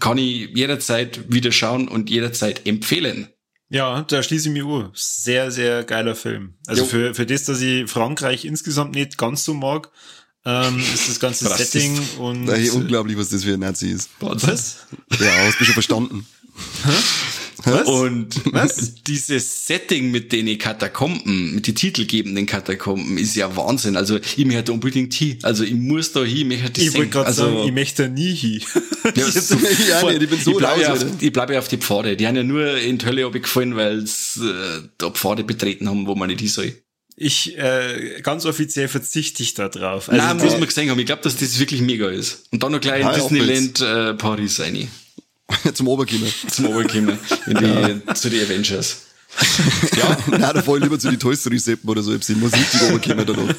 [0.00, 3.28] kann ich jederzeit wieder schauen und jederzeit empfehlen.
[3.68, 4.90] Ja, da schließe ich mich an.
[4.94, 6.54] Sehr, sehr geiler Film.
[6.66, 6.88] Also Jo.
[6.88, 9.90] für, für das, dass ich Frankreich insgesamt nicht ganz so mag,
[10.44, 11.72] ähm, ist das ganze Rassist.
[11.72, 14.10] Setting und Ey, unglaublich, was das für ein Nazi ist.
[14.20, 14.86] was?
[15.18, 16.26] Ja, hast du schon verstanden.
[17.66, 18.28] Und
[19.06, 23.96] dieses Setting mit den Katakomben, mit den titelgebenden Katakomben, ist ja Wahnsinn.
[23.96, 25.38] Also ich möchte unbedingt hin.
[25.42, 28.34] Also ich muss da hin, ich möchte Ich wollte gerade also, sagen, ich möchte nie
[28.34, 28.62] hin.
[29.14, 29.26] ja,
[29.88, 32.16] Ja, nee, ich bin so ich bleibe ja, auf- ich bleib ja auf die Pfade.
[32.16, 36.06] Die haben ja nur in die Hölle abgefallen, weil sie äh, da Pfade betreten haben,
[36.06, 36.72] wo man nicht hin soll.
[37.18, 40.10] Ich, äh, ganz offiziell verzichte ich da drauf.
[40.10, 40.98] Also Nein, muss man gesehen haben.
[40.98, 42.44] Ich glaube, dass das wirklich mega ist.
[42.52, 44.86] Und dann noch gleich in ja, Disneyland äh, Paris rein.
[45.74, 46.26] Zum Oberkimmer.
[46.50, 47.18] Zum Oberkommen.
[47.46, 49.02] In die, zu den Avengers.
[49.96, 50.16] Ja.
[50.28, 52.14] Nein, da fahr ich lieber zu den Toy Story Seppen oder so.
[52.14, 53.48] Ich muss richtig Oberkimmer da noch.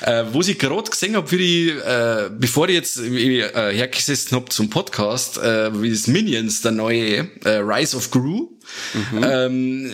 [0.00, 4.50] Äh, was ich gerade gesehen habe, wie ich, äh, bevor ich jetzt äh, hergesessen hab
[4.50, 8.48] zum Podcast, äh, wie das Minions, der neue äh, Rise of Gru.
[9.22, 9.92] Ähm,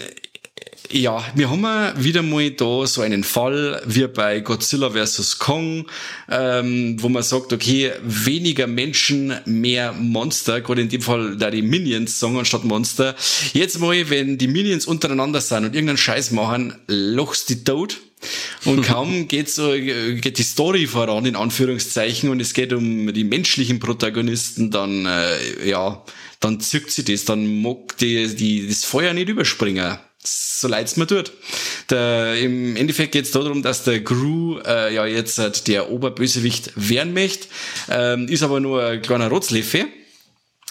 [0.90, 5.38] ja, wir haben ja wieder mal da so einen Fall wie bei Godzilla vs.
[5.38, 5.86] Kong,
[6.30, 11.62] ähm, wo man sagt, okay, weniger Menschen, mehr Monster, gerade in dem Fall da die
[11.62, 13.14] Minions sagen anstatt Monster.
[13.52, 17.98] Jetzt mal, wenn die Minions untereinander sind und irgendeinen Scheiß machen, lochst die tot.
[18.64, 23.12] Und kaum geht so, äh, geht die Story voran, in Anführungszeichen, und es geht um
[23.12, 26.02] die menschlichen Protagonisten, dann, äh, ja,
[26.40, 29.98] dann zückt sie das, dann mag die, die, das Feuer nicht überspringen.
[30.24, 31.32] So leid's mir tut.
[31.90, 37.14] Der, Im Endeffekt geht's darum, dass der Gru äh, ja jetzt äh, der Oberbösewicht werden
[37.14, 37.48] möchte,
[37.88, 39.86] ähm, ist aber nur ein kleiner Rotzleffe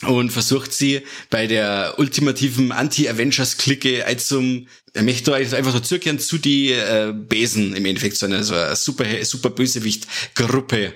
[0.05, 4.67] und versucht sie bei der ultimativen Anti-Avengers-Clique zum
[4.97, 8.55] er möchte da einfach so zurückkehren zu die äh, Besen im Endeffekt, so eine, so
[8.55, 10.91] eine super, super Bösewicht-Gruppe.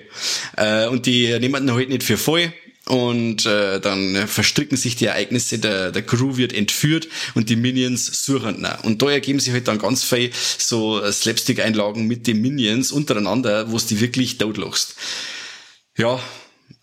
[0.56, 2.52] Äh, und die nehmen ihn halt nicht für voll.
[2.86, 8.24] Und äh, dann verstricken sich die Ereignisse, der, der Crew wird entführt und die Minions
[8.24, 8.68] suchen ihn.
[8.82, 13.76] Und da ergeben sich halt dann ganz viel so Slapstick-Einlagen mit den Minions untereinander, wo
[13.76, 14.96] es die wirklich totlachst.
[15.96, 16.20] Ja,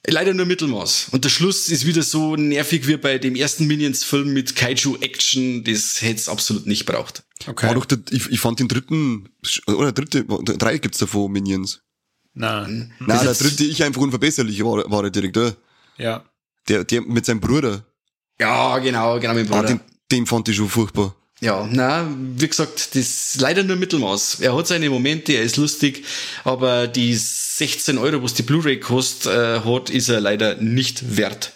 [0.08, 1.08] leider nur Mittelmaß.
[1.12, 6.02] Und der Schluss ist wieder so nervig wie bei dem ersten Minions-Film mit Kaiju-Action, das
[6.02, 7.24] hätte es absolut nicht braucht.
[7.46, 7.68] Okay.
[7.68, 9.30] War doch der, ich, ich fand den dritten,
[9.68, 11.82] oder dritte, drei gibt's davon Minions.
[12.34, 12.94] Nein.
[13.00, 15.56] Nein, der dritte ich einfach unverbesserlich war, war der Direktor.
[16.00, 16.24] Ja.
[16.68, 17.84] Der, der mit seinem Bruder.
[18.40, 19.68] Ja, genau, genau, mit dem Ah, Bruder.
[19.74, 19.80] den,
[20.12, 21.16] den fand ich schon furchtbar.
[21.42, 24.40] Ja, na, wie gesagt, das ist leider nur Mittelmaß.
[24.42, 26.04] Er hat seine Momente, er ist lustig,
[26.44, 31.54] aber die 16 Euro, was die Blu-ray kostet, äh, hat, ist er leider nicht wert.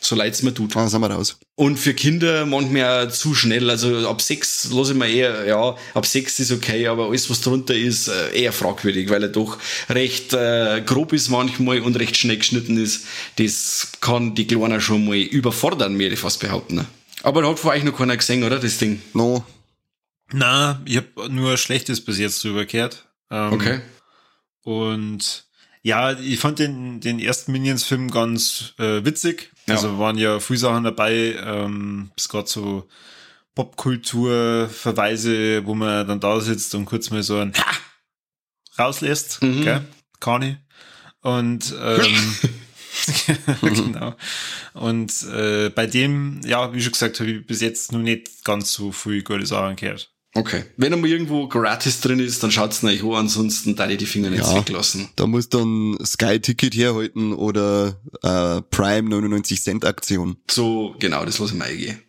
[0.00, 0.76] So leid's mir tut.
[0.76, 1.38] Ah, sind wir raus.
[1.56, 3.70] Und für Kinder manchmal zu schnell.
[3.70, 7.40] Also ab sechs lasse ich mir eher, ja, ab sechs ist okay, aber alles, was
[7.40, 12.16] drunter ist, äh, eher fragwürdig, weil er doch recht äh, grob ist manchmal und recht
[12.16, 13.06] schnell geschnitten ist.
[13.36, 16.76] Das kann die Kleiner schon mal überfordern, würde ich fast behaupten.
[16.76, 16.86] Ne?
[17.22, 19.00] Aber da hat von euch noch keiner gesehen, oder, das Ding?
[19.14, 19.44] No.
[20.32, 23.06] Na, ich habe nur Schlechtes bis jetzt drüber gehört.
[23.30, 23.80] Ähm, Okay.
[24.62, 25.45] Und
[25.86, 29.52] ja, ich fand den, den ersten Minions-Film ganz äh, witzig.
[29.68, 29.74] Ja.
[29.74, 32.88] Also waren ja viele Sachen dabei, ähm, bis gerade so
[33.54, 38.82] Popkultur-Verweise, wo man dann da sitzt und kurz mal so ein Ha!
[38.82, 39.40] rauslässt.
[39.44, 39.62] Mhm.
[39.62, 39.84] Gell?
[40.18, 40.56] Kann ich.
[41.20, 42.34] Und ähm,
[43.62, 44.16] genau.
[44.74, 48.72] Und äh, bei dem, ja, wie schon gesagt, habe ich bis jetzt noch nicht ganz
[48.72, 50.12] so viel gute Sachen gehört.
[50.36, 50.64] Okay.
[50.76, 54.06] Wenn er mal irgendwo gratis drin ist, dann schaut's euch an, ansonsten da ich die
[54.06, 54.54] Finger nicht Ja.
[54.56, 55.08] weglassen.
[55.16, 60.36] Da muss dann Sky Ticket herhalten oder äh, Prime 99 Cent Aktion.
[60.50, 62.02] So, genau, das lasse ich mir eingehen.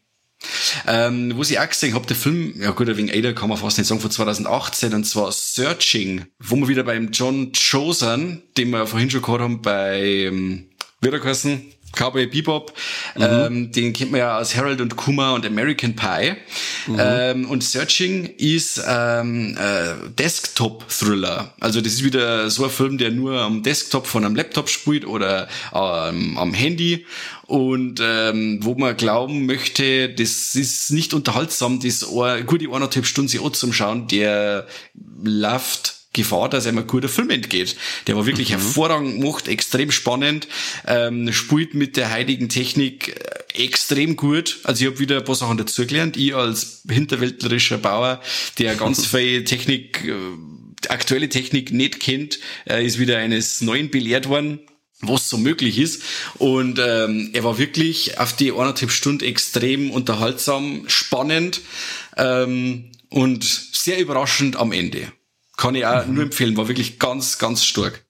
[0.86, 3.78] Ähm, wo ich auch gesehen habe, der Film, ja gut, wegen Ada kann man fast
[3.78, 8.86] nicht sagen, von 2018, und zwar Searching, wo wir wieder beim John Chosen, den wir
[8.88, 10.70] vorhin schon gehabt haben, bei, ähm,
[11.02, 11.62] wie hat er geheißen?
[11.98, 12.74] Cowboy Bebop,
[13.16, 16.34] ähm, den kennt man ja aus Harold und Kuma und American Pie.
[16.98, 21.54] Ähm, und Searching ist ähm, äh, Desktop-Thriller.
[21.60, 25.06] Also das ist wieder so ein Film, der nur am Desktop von einem Laptop spielt
[25.06, 27.06] oder ähm, am Handy
[27.48, 33.30] und ähm, wo man glauben möchte, das ist nicht unterhaltsam, das eine, gute eineinhalb Stunden
[33.30, 34.68] sich zum Schauen, der
[35.24, 37.76] läuft Gefahr, dass einem ein guter Film entgeht.
[38.08, 40.48] Der war wirklich hervorragend gemacht, extrem spannend,
[40.86, 44.60] ähm, spielt mit der heiligen Technik äh, extrem gut.
[44.64, 46.18] Also ich habe wieder ein paar Sachen dazugelernt.
[46.18, 48.22] Ich als hinterwäldlerischer Bauer,
[48.58, 50.14] der ganz viel Technik, äh,
[50.90, 54.60] aktuelle Technik nicht kennt, äh, ist wieder eines Neuen belehrt worden
[55.02, 56.02] was so möglich ist.
[56.40, 61.62] Und ähm, er war wirklich auf die eineinhalb Stunden extrem unterhaltsam, spannend
[62.18, 65.12] ähm, und sehr überraschend am Ende.
[65.58, 68.06] Kann ich auch nur empfehlen, war wirklich ganz, ganz stark.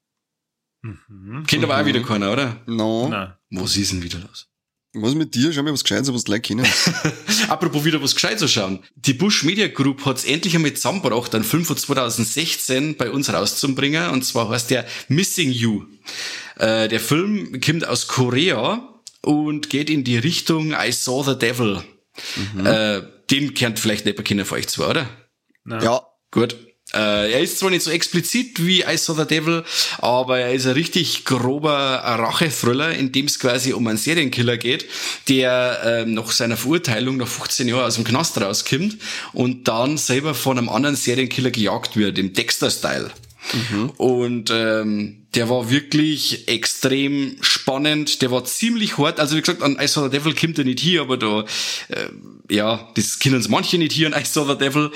[1.47, 2.61] Kennt aber auch wieder keiner, oder?
[2.65, 3.07] No.
[3.09, 3.39] Na.
[3.49, 4.47] Was ist denn wieder los?
[4.93, 5.51] Was mit dir?
[5.53, 6.65] Schau mal was Gescheites, was du gleich kennen.
[7.49, 8.83] Apropos wieder was gescheit zu schauen.
[8.95, 14.09] Die Bush Media Group hat's endlich einmal zusammengebracht, einen Film von 2016 bei uns rauszubringen.
[14.09, 15.85] Und zwar heißt der Missing You.
[16.57, 21.83] Äh, der Film kommt aus Korea und geht in die Richtung I Saw the Devil.
[22.63, 25.09] Äh, den kennt vielleicht nicht mehr keiner von euch zwei, oder?
[25.63, 25.83] Na.
[25.83, 26.01] ja.
[26.31, 26.57] Gut.
[26.93, 29.63] Äh, er ist zwar nicht so explizit wie I Saw the Devil,
[29.97, 34.85] aber er ist ein richtig grober Rache-Thriller, in dem es quasi um einen Serienkiller geht,
[35.27, 38.97] der ähm, nach seiner Verurteilung nach 15 Jahren aus dem Knast rauskommt
[39.33, 43.11] und dann selber von einem anderen Serienkiller gejagt wird, im Dexter-Style.
[43.97, 49.19] Und ähm, der war wirklich extrem spannend, der war ziemlich hart.
[49.19, 51.45] Also wie gesagt, an I Saw the Devil kommt er nicht hier, aber da,
[51.89, 52.07] äh,
[52.49, 54.91] ja, das können uns manche nicht hier an I Saw the Devil.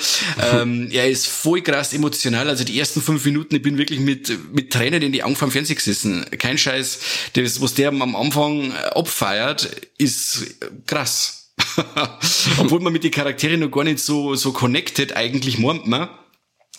[0.54, 2.50] ähm, er ist voll krass emotional.
[2.50, 5.52] Also die ersten fünf Minuten, ich bin wirklich mit, mit Tränen in die Augen vom
[5.52, 6.26] Fernseher gesessen.
[6.38, 7.00] Kein Scheiß.
[7.34, 11.52] Das, was der am Anfang äh, abfeiert, ist äh, krass.
[12.58, 16.10] Obwohl man mit den Charakteren noch gar nicht so, so connected eigentlich meint man.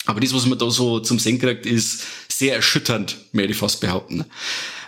[0.05, 3.81] Aber das, was man da so zum Sehen kriegt, ist sehr erschütternd, möchte ich fast
[3.81, 4.25] behaupten.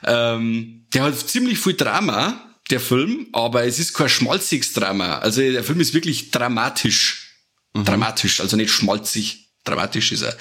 [0.05, 2.41] Ähm, der hat ziemlich viel Drama,
[2.71, 5.19] der Film, aber es ist kein schmalziges Drama.
[5.19, 7.21] Also der Film ist wirklich dramatisch.
[7.75, 9.51] Dramatisch, also nicht schmalzig.
[9.65, 10.37] Dramatisch ist er.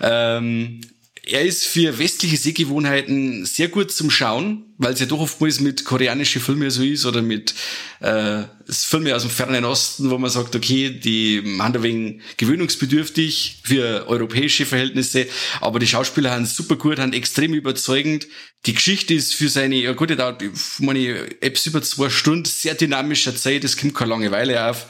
[0.00, 0.80] Ähm,
[1.24, 5.84] er ist für westliche Sehgewohnheiten sehr gut zum Schauen, weil es ja doch oftmals mit
[5.84, 7.54] koreanischen Filmen so ist oder mit
[8.00, 13.60] äh, Filme aus dem fernen Osten, wo man sagt, okay, die haben ein wenig gewöhnungsbedürftig
[13.62, 15.28] für europäische Verhältnisse,
[15.60, 18.26] aber die Schauspieler haben super gut, haben extrem überzeugend.
[18.66, 20.42] Die Geschichte ist für seine, ja gut, die dauert,
[20.80, 24.86] meine, etwas über zwei Stunden, sehr dynamischer Zeit, es kommt keine Langeweile auf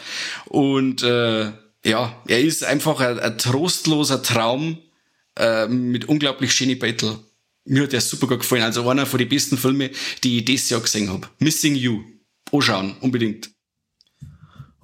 [0.46, 1.52] und äh,
[1.84, 4.78] ja, er ist einfach ein, ein trostloser Traum,
[5.38, 7.18] äh, mit unglaublich schönen Battle.
[7.64, 8.62] Mir hat der super gut gefallen.
[8.62, 9.90] Also einer von den besten Filmen,
[10.24, 11.28] die ich dieses Jahr gesehen habe.
[11.38, 12.02] Missing You.
[12.50, 13.50] Anschauen, unbedingt.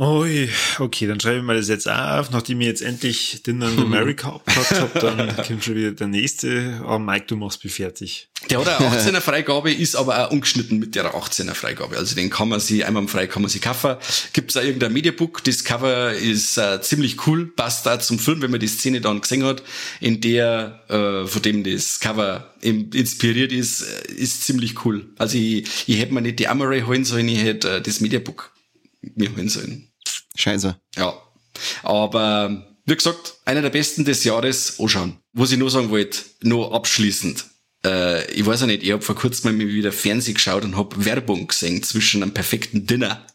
[0.01, 2.31] Ui, okay, dann schreibe ich mal das jetzt auch auf.
[2.31, 6.79] Nachdem ich jetzt endlich Dinner in America abgehakt habe, dann kommt schon wieder der nächste.
[6.85, 8.29] Aber Mike, du machst mich fertig.
[8.49, 11.97] Der hat eine 18er Freigabe, ist aber auch ungeschnitten mit der 18er Freigabe.
[11.97, 13.97] Also den kann man sich einmal frei kann man sich kaufen.
[14.33, 15.43] Gibt es auch irgendein Mediabook.
[15.43, 19.21] Das Cover ist äh, ziemlich cool, passt da zum Film, wenn man die Szene dann
[19.21, 19.65] gesehen hat,
[20.01, 25.07] in der, äh, von dem das Cover inspiriert ist, äh, ist ziemlich cool.
[25.19, 28.53] Also ich, ich hätte mir nicht die Amaray holen sollen, ich hätte äh, das Mediabook
[29.17, 29.88] mir holen sollen.
[30.39, 30.81] Scheiße.
[30.97, 31.21] Ja.
[31.83, 35.19] Aber wie gesagt, einer der besten des Jahres anschauen.
[35.33, 37.45] Was ich nur sagen wollte, nur abschließend.
[37.85, 41.05] Äh, ich weiß ja nicht, ich habe vor kurzem mal wieder Fernsehen geschaut und habe
[41.05, 43.27] Werbung gesehen zwischen einem perfekten Dinner.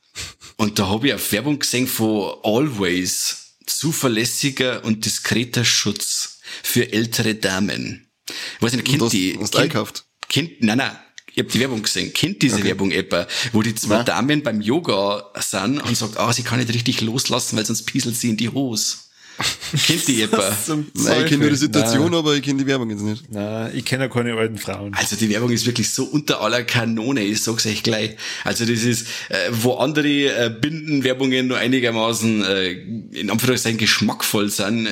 [0.55, 3.39] Und da habe ich eine Werbung gesehen von Always.
[3.65, 8.11] Zuverlässiger und diskreter Schutz für ältere Damen.
[8.27, 9.37] Ich weiß nicht, kennt die?
[9.39, 10.05] hast eingekauft?
[10.27, 10.97] kennt, nein, nein.
[11.33, 12.13] Ich hab die Werbung gesehen.
[12.13, 14.03] Kennt diese Werbung etwa, wo die zwei Na.
[14.03, 18.15] Damen beim Yoga sind und sagt, ah, sie kann nicht richtig loslassen, weil sonst pieselt
[18.15, 18.97] sie in die Hose.
[19.87, 20.55] Kennt die etwa?
[20.67, 21.55] Nein, ich kenne nur die.
[21.55, 23.25] Situation, aber ich kenne die Werbung jetzt nicht.
[23.31, 24.93] Na, ich kenne ja keine alten Frauen.
[24.93, 28.15] Also die Werbung ist wirklich so unter aller Kanone, ich sag's euch gleich.
[28.43, 34.85] Also das ist, äh, wo andere äh, Bindenwerbungen nur einigermaßen äh, in Anführungszeichen geschmackvoll sind.
[34.85, 34.91] Äh,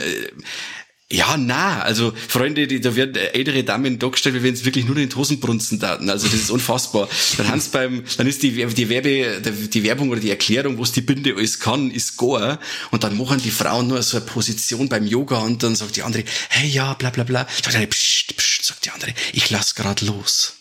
[1.11, 4.95] ja, na, also Freunde, die, da werden ältere Damen dargestellt, wie wenn es wirklich nur
[4.95, 6.09] den Hosenbrunzen taten.
[6.09, 7.09] Also das ist unfassbar.
[7.37, 11.01] Dann hans beim, dann ist die, die Werbe, die, Werbung oder die Erklärung, was die
[11.01, 12.59] Binde alles kann, ist Gore.
[12.91, 16.03] Und dann machen die Frauen nur so eine Position beim Yoga und dann sagt die
[16.03, 17.45] andere, hey ja, bla bla bla.
[17.61, 20.53] Sagt die eine, psst, psst, sagt die andere, ich lass grad los.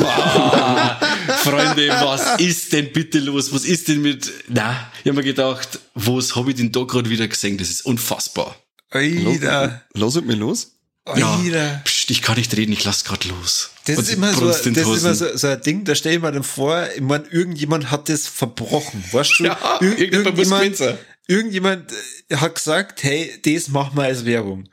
[0.00, 1.00] Ah,
[1.42, 3.52] Freunde, was ist denn bitte los?
[3.52, 7.10] Was ist denn mit, na, ich hab mir gedacht, was hab ich denn da gerade
[7.10, 7.58] wieder gesehen?
[7.58, 8.56] Das ist unfassbar.
[8.92, 10.72] Alter, Los mit mir los.
[11.16, 11.82] Ja, Alter.
[11.84, 13.70] pst, ich kann nicht reden, ich lass grad los.
[13.86, 16.30] Das ist immer so, das ist immer so, so ein Ding, da stell ich mir
[16.30, 19.44] dann vor, ich mein, irgendjemand hat das verbrochen, weißt du?
[19.44, 20.80] Ja, Ir- irgendjemand
[21.26, 21.90] irgendjemand,
[22.28, 24.68] äh, hat gesagt, hey, das machen wir als Werbung.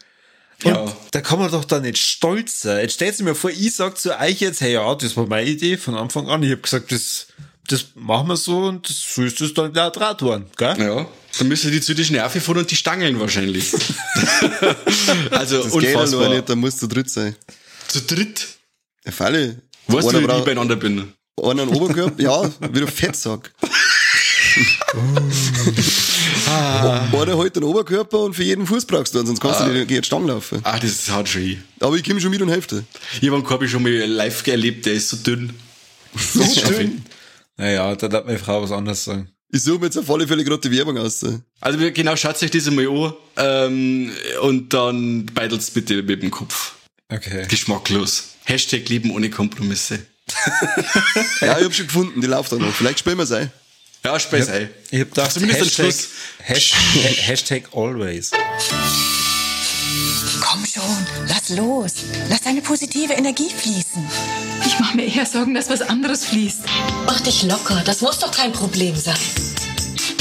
[0.64, 0.96] Und Ja.
[1.12, 2.82] da kann man doch da nicht stolz sein.
[2.82, 5.50] Jetzt stellt sich mir vor, ich sag zu euch jetzt, hey, ja, das war meine
[5.50, 6.44] Idee von Anfang an.
[6.44, 7.28] Ich hab gesagt, das,
[7.72, 10.76] das machen wir so und das, so ist das dann der Draht worden, gell?
[10.80, 11.08] Ja,
[11.38, 13.74] dann müssen die zu die Nerven fahren und die Stangeln wahrscheinlich.
[15.32, 16.26] also Das geht ja unfassbar.
[16.26, 17.36] nur nicht, da musst du dritt sein.
[17.88, 18.48] Zu dritt.
[19.06, 19.62] Eine Falle.
[19.88, 21.14] Weißt du, wie ich beieinander bin?
[21.42, 23.52] Einer einen Oberkörper, ja, wie der Fettsack.
[26.50, 29.88] Einer halt den Oberkörper und für jeden Fuß brauchst du einen, sonst kannst du nicht
[29.88, 30.60] gegen die Stange laufen.
[30.64, 31.64] Ah, das haut schon hin.
[31.80, 32.84] Aber ich komme schon mit und helfe
[33.22, 35.54] Ich habe einen Korbi schon mal live erlebt, der ist so dünn.
[36.34, 37.04] So Schön.
[37.60, 39.30] Naja, da darf meine Frau was anderes sagen.
[39.52, 41.26] Ich suche mir jetzt auf alle Fälle gerade die Werbung aus.
[41.60, 44.12] Also genau, schaut euch das einmal an ähm,
[44.44, 46.76] und dann beidelt's bitte mit dem Kopf.
[47.10, 47.46] Okay.
[47.50, 48.36] Geschmacklos.
[48.46, 50.00] Hashtag Leben ohne Kompromisse.
[51.42, 52.74] Ja, ich hab schon gefunden, die läuft auch noch.
[52.74, 53.52] Vielleicht spielen wir es ein.
[54.06, 54.70] Ja, Speis ei.
[54.92, 55.94] Ich hab gedacht, Hashtag.
[56.38, 58.32] Hashtag, Hashtag always.
[60.50, 61.94] Komm schon, lass los.
[62.28, 64.04] Lass deine positive Energie fließen.
[64.66, 66.62] Ich mache mir eher Sorgen, dass was anderes fließt.
[67.06, 69.20] Mach dich locker, das muss doch kein Problem sein.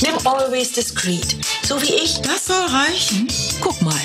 [0.03, 2.21] Nimm Always Discreet, so wie ich.
[2.21, 3.27] Das soll reichen.
[3.63, 3.99] Guck mal.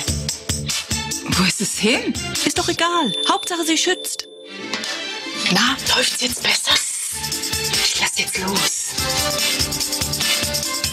[1.28, 2.14] Wo ist es hin?
[2.46, 3.12] Ist doch egal.
[3.28, 4.26] Hauptsache, sie schützt.
[5.52, 6.74] Na, läuft's jetzt besser?
[7.84, 8.94] Ich lass jetzt los.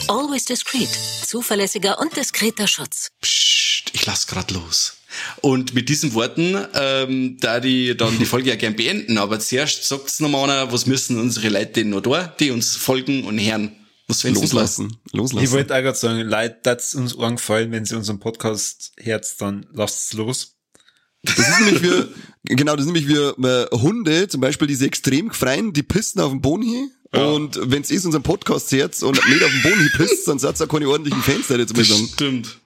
[0.10, 0.90] Always Discreet,
[1.26, 3.12] zuverlässiger und diskreter Schutz.
[3.22, 4.98] Psst, ich lass grad los.
[5.42, 9.84] Und mit diesen Worten, ähm, da die dann die Folge ja gern beenden, aber zuerst
[9.88, 13.72] sagt's nochmal einer, was müssen unsere Leute denn noch da, die uns folgen und hören?
[14.08, 14.24] Was?
[14.24, 14.98] Loslassen.
[15.14, 15.46] Loslassen.
[15.46, 19.66] Ich wollte auch gerade sagen, Leute, das uns angefallen, wenn sie unseren Podcast herz, dann
[19.74, 20.56] lasst's los.
[21.24, 22.06] Das ist nämlich wie,
[22.56, 26.32] genau, das ist nämlich wie äh, Hunde, zum Beispiel, diese extrem gefreien, die pissen auf
[26.32, 26.92] den Boden hin.
[27.14, 30.60] Und wenn's ist unseren Podcast hört und nicht auf den Boden hin pisst, dann seid
[30.60, 32.10] ihr auch keine ordentlichen Fans, da jetzt mal Das sagen.
[32.14, 32.58] stimmt.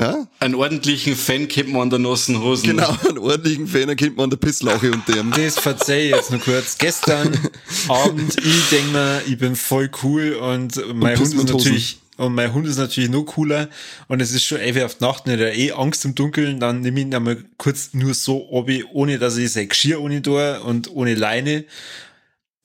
[0.00, 0.28] Ja?
[0.38, 2.70] Einen ordentlichen Fan kennt man an der nassen Hosen.
[2.70, 5.32] Genau, einen ordentlichen Fan erkennt man an der Pisslache unter dem.
[5.32, 6.78] Das verzeih ich jetzt nur kurz.
[6.78, 7.36] Gestern
[7.88, 12.34] Abend, ich denk mir, ich bin voll cool und mein piss Hund ist natürlich, und
[12.34, 13.68] mein Hund ist natürlich noch cooler
[14.06, 17.00] und es ist schon ewig auf Nacht nicht der eh Angst im Dunkeln, dann nehme
[17.00, 20.58] ich ihn einmal kurz nur so ob ich, ohne dass ich sein Geschirr ohne da
[20.60, 21.64] und ohne Leine.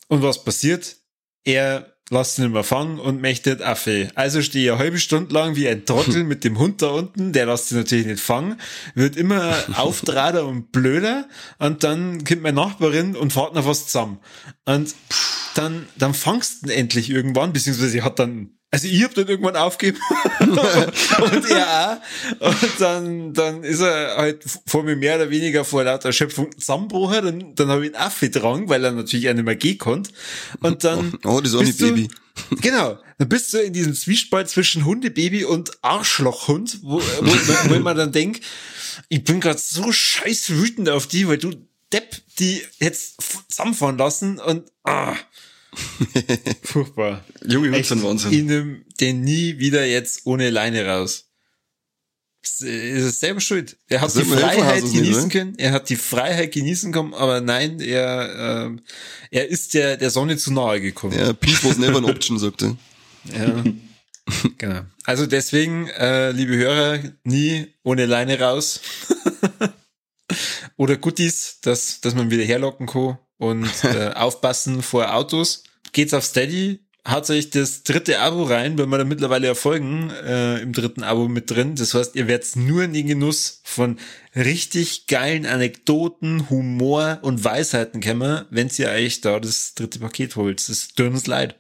[0.08, 0.98] Und was passiert?
[1.44, 4.10] Er lässt ihn immer fangen und möchte Affe.
[4.16, 7.34] Also stehe ich eine halbe Stunde lang wie ein Trottel mit dem Hund da unten,
[7.34, 8.60] der lässt sich natürlich nicht fangen,
[8.96, 11.28] wird immer auftrader und blöder
[11.60, 14.20] und dann kommt meine Nachbarin und fährt noch was zusammen.
[14.66, 14.94] Und
[15.56, 19.28] dann, dann fangst du ihn endlich irgendwann, beziehungsweise sie hat dann Also ich hab dann
[19.28, 20.00] irgendwann aufgegeben
[20.40, 20.58] und
[21.48, 22.02] er
[22.40, 22.48] auch.
[22.48, 27.24] Und dann, dann ist er halt vor mir mehr oder weniger vor lauter Schöpfung zusammengebrochen.
[27.24, 30.10] Dann, dann habe ich ihn aufgetragen, weil er natürlich auch nicht mehr gehen konnte.
[30.62, 31.20] Und dann.
[31.24, 32.10] Oh, das ist auch nicht Baby.
[32.62, 32.98] Genau.
[33.20, 38.12] Dann bist du in diesem Zwiespalt zwischen Hundebaby und Arschlochhund, wo, wo, wo mir dann
[38.12, 38.40] denk,
[39.08, 41.54] ich bin gerade so scheiß wütend auf die, weil du
[41.92, 45.16] Depp die jetzt zusammenfahren lassen und ah,
[46.64, 47.24] furchtbar.
[47.46, 48.32] Junge sind Wahnsinn.
[48.32, 51.26] Ich nehm den nie wieder jetzt ohne Leine raus.
[52.42, 53.78] Es ist selber schuld.
[53.88, 55.30] Er hat Das die Freiheit nicht, genießen oder?
[55.32, 55.58] können.
[55.58, 58.82] Er hat die Freiheit genießen können, aber nein, er, ähm,
[59.32, 61.18] er ist der, der Sonne zu nahe gekommen.
[61.18, 62.78] Ja, Peace was never an option, sagt er.
[63.34, 63.64] Ja.
[64.58, 64.82] genau.
[65.06, 68.82] Also deswegen, äh, liebe Hörer, nie ohne Leine raus.
[70.78, 75.64] Oder Guttis, dass, dass man wieder herlocken kann und äh, aufpassen vor Autos.
[75.92, 80.62] Geht's auf Steady, hat euch das dritte Abo rein, wenn wir da mittlerweile erfolgen, äh,
[80.62, 81.76] im dritten Abo mit drin.
[81.76, 84.00] Das heißt, ihr werdet nur in den Genuss von
[84.36, 90.68] richtig geilen Anekdoten, Humor und Weisheiten kommen, wenn ihr euch da das dritte Paket holt.
[90.68, 91.56] Das tut uns leid.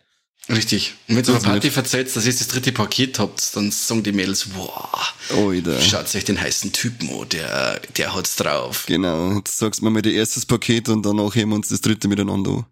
[0.50, 0.96] Richtig.
[1.08, 4.04] Und wenn du auf ist Party verzählst, dass ihr das dritte Paket habt, dann sagen
[4.04, 5.80] die Mädels, wow, Alter.
[5.82, 8.84] schaut euch den heißen Typen an, der, der hat's drauf.
[8.88, 11.80] Genau, jetzt sagst du mir mal das erstes Paket und danach heben wir uns das
[11.80, 12.66] dritte miteinander an.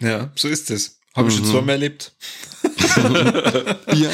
[0.00, 0.98] Ja, so ist es.
[1.14, 1.50] Habe ich schon Mhm.
[1.50, 2.12] zweimal erlebt.
[3.94, 4.10] Ja,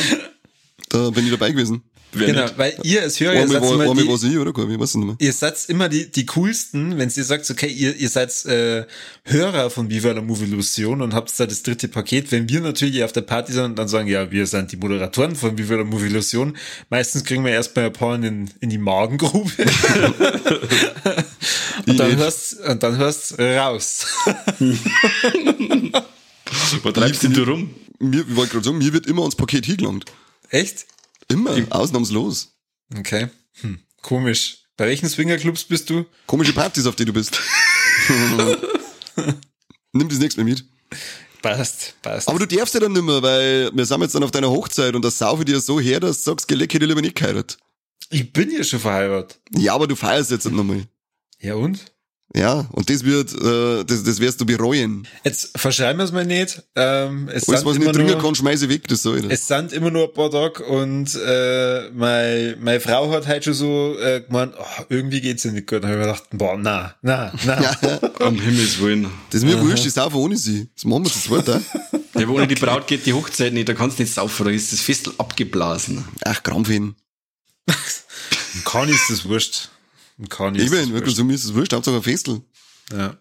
[0.88, 1.82] da bin ich dabei gewesen.
[2.24, 2.58] Genau, nicht?
[2.58, 4.52] weil ihr als Hörer, ihr seid immer die, ich, oder?
[4.52, 4.74] Gabi?
[4.74, 8.44] Ich nicht ihr seid immer die, die coolsten, wenn ihr sagt, okay, ihr, ihr seid
[8.46, 8.86] äh,
[9.24, 12.32] Hörer von Viva la Movie Illusion und habt da das dritte Paket.
[12.32, 15.36] Wenn wir natürlich auf der Party sind und dann sagen, ja, wir sind die Moderatoren
[15.36, 16.56] von Viva la Movie Illusion,
[16.90, 19.50] meistens kriegen wir erstmal ein paar in, in die Magengrube.
[21.86, 24.06] und, dann hörst, und dann hörst raus.
[26.82, 27.74] Wo treibst denn du rum?
[27.98, 30.04] Mir, ich wollte gerade sagen, mir wird immer ans Paket hingelangt.
[30.50, 30.86] Echt?
[31.28, 32.52] Immer, ausnahmslos.
[32.96, 33.28] Okay.
[33.60, 34.58] Hm, komisch.
[34.76, 36.04] Bei welchen Swingerclubs bist du?
[36.26, 37.40] Komische Partys, auf die du bist.
[39.92, 40.64] Nimm das nächste Mal mit.
[41.42, 42.28] Passt, passt.
[42.28, 44.94] Aber du darfst ja dann nicht mehr, weil wir sind jetzt dann auf deiner Hochzeit
[44.94, 47.58] und das saufe dir so her, dass du sagst, Geleck hätte ich lieber nicht geheiratet.
[48.10, 49.38] ich bin ja schon verheiratet.
[49.56, 50.84] Ja, aber du feierst jetzt nochmal.
[51.40, 51.92] Ja und?
[52.36, 55.08] Ja, und das wird, äh, das, das wirst du bereuen.
[55.24, 56.62] Jetzt verschreiben wir es mal nicht.
[56.74, 59.32] Ähm, es, Alles, was immer nicht dringen kann, schmeiße ich weg, das soll das.
[59.32, 63.54] es sind immer nur ein paar Tage und äh, meine, meine Frau hat halt schon
[63.54, 65.82] so äh, gemeint, oh, irgendwie geht's ja nicht gut.
[65.82, 67.76] Da habe ich mir gedacht, boah, na, na, na.
[68.26, 69.08] Um Himmels Willen.
[69.30, 70.68] Das ist mir wurscht, ich saufe ohne sie.
[70.74, 71.46] Das machen wir zu zweit.
[72.14, 74.50] Ja, aber ohne die Braut geht die Hochzeit nicht, da kannst du nicht saufen, da
[74.50, 76.02] ist das Festel abgeblasen.
[76.24, 76.94] Ach, Krampfhin.
[78.64, 79.68] Kann ist das wurscht.
[80.28, 82.40] Kann ist Eben, das wirklich, so mir ist es wurscht, Hauptsache ein Festel.
[82.92, 83.16] Ja.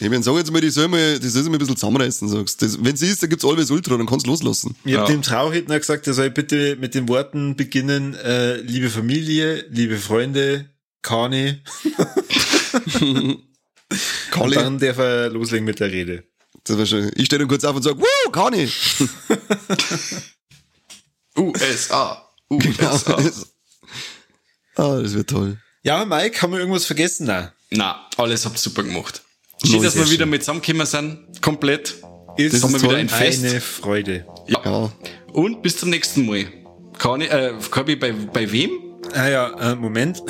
[0.00, 2.62] Eben, sag jetzt mal, die soll mal, die soll sich mal ein bisschen zusammenreißen, sagst.
[2.62, 4.74] Das, wenn sie ist, dann gibt's Always Ultra, dann kannst du loslassen.
[4.84, 5.14] Ich hab Ja.
[5.14, 10.70] dem Trauredner gesagt, er soll bitte mit den Worten beginnen, äh, liebe Familie, liebe Freunde,
[11.02, 11.60] Kani.
[13.10, 13.42] Und
[14.30, 16.24] Kalle, dann darf er loslegen mit der Rede.
[16.64, 18.96] das war schon, ich stehe dann kurz auf und sag, wow, kann ich.
[21.36, 22.28] USA.
[22.48, 22.92] Genau.
[22.92, 23.18] USA.
[24.76, 25.58] ah, das wird toll.
[25.84, 27.26] Ja, Mike, haben wir irgendwas vergessen?
[27.26, 27.50] Nein.
[27.70, 29.22] Na, alles habt super gemacht.
[29.64, 31.42] Schön, No, dass wir wieder mit zusammengekommen sind.
[31.42, 31.96] Komplett.
[32.36, 33.44] Ist Das haben wir wieder ein Fest.
[33.44, 34.24] eine Freude.
[34.46, 34.60] Ja.
[34.64, 34.92] Ja.
[35.32, 36.46] Und bis zum nächsten Mal.
[36.98, 38.70] Kani, äh, Kirby, bei, bei wem?
[39.14, 40.22] Ah ja, äh, Moment.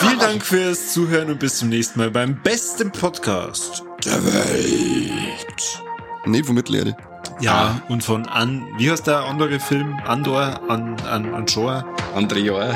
[0.00, 5.82] Vielen Dank fürs Zuhören und bis zum nächsten Mal beim besten Podcast der Welt.
[6.26, 6.96] Nicht von Mittelerde.
[7.40, 9.98] Ja, und von An, wie heißt der andere Film?
[10.06, 11.84] Andor, An, An, Anshore?
[12.14, 12.74] Andere Jahr.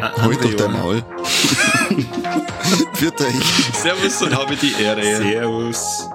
[0.00, 1.02] An, Halt doch dein Maul.
[2.94, 3.34] Viert euch.
[3.72, 5.02] Servus und habe die Ehre.
[5.02, 6.08] Servus.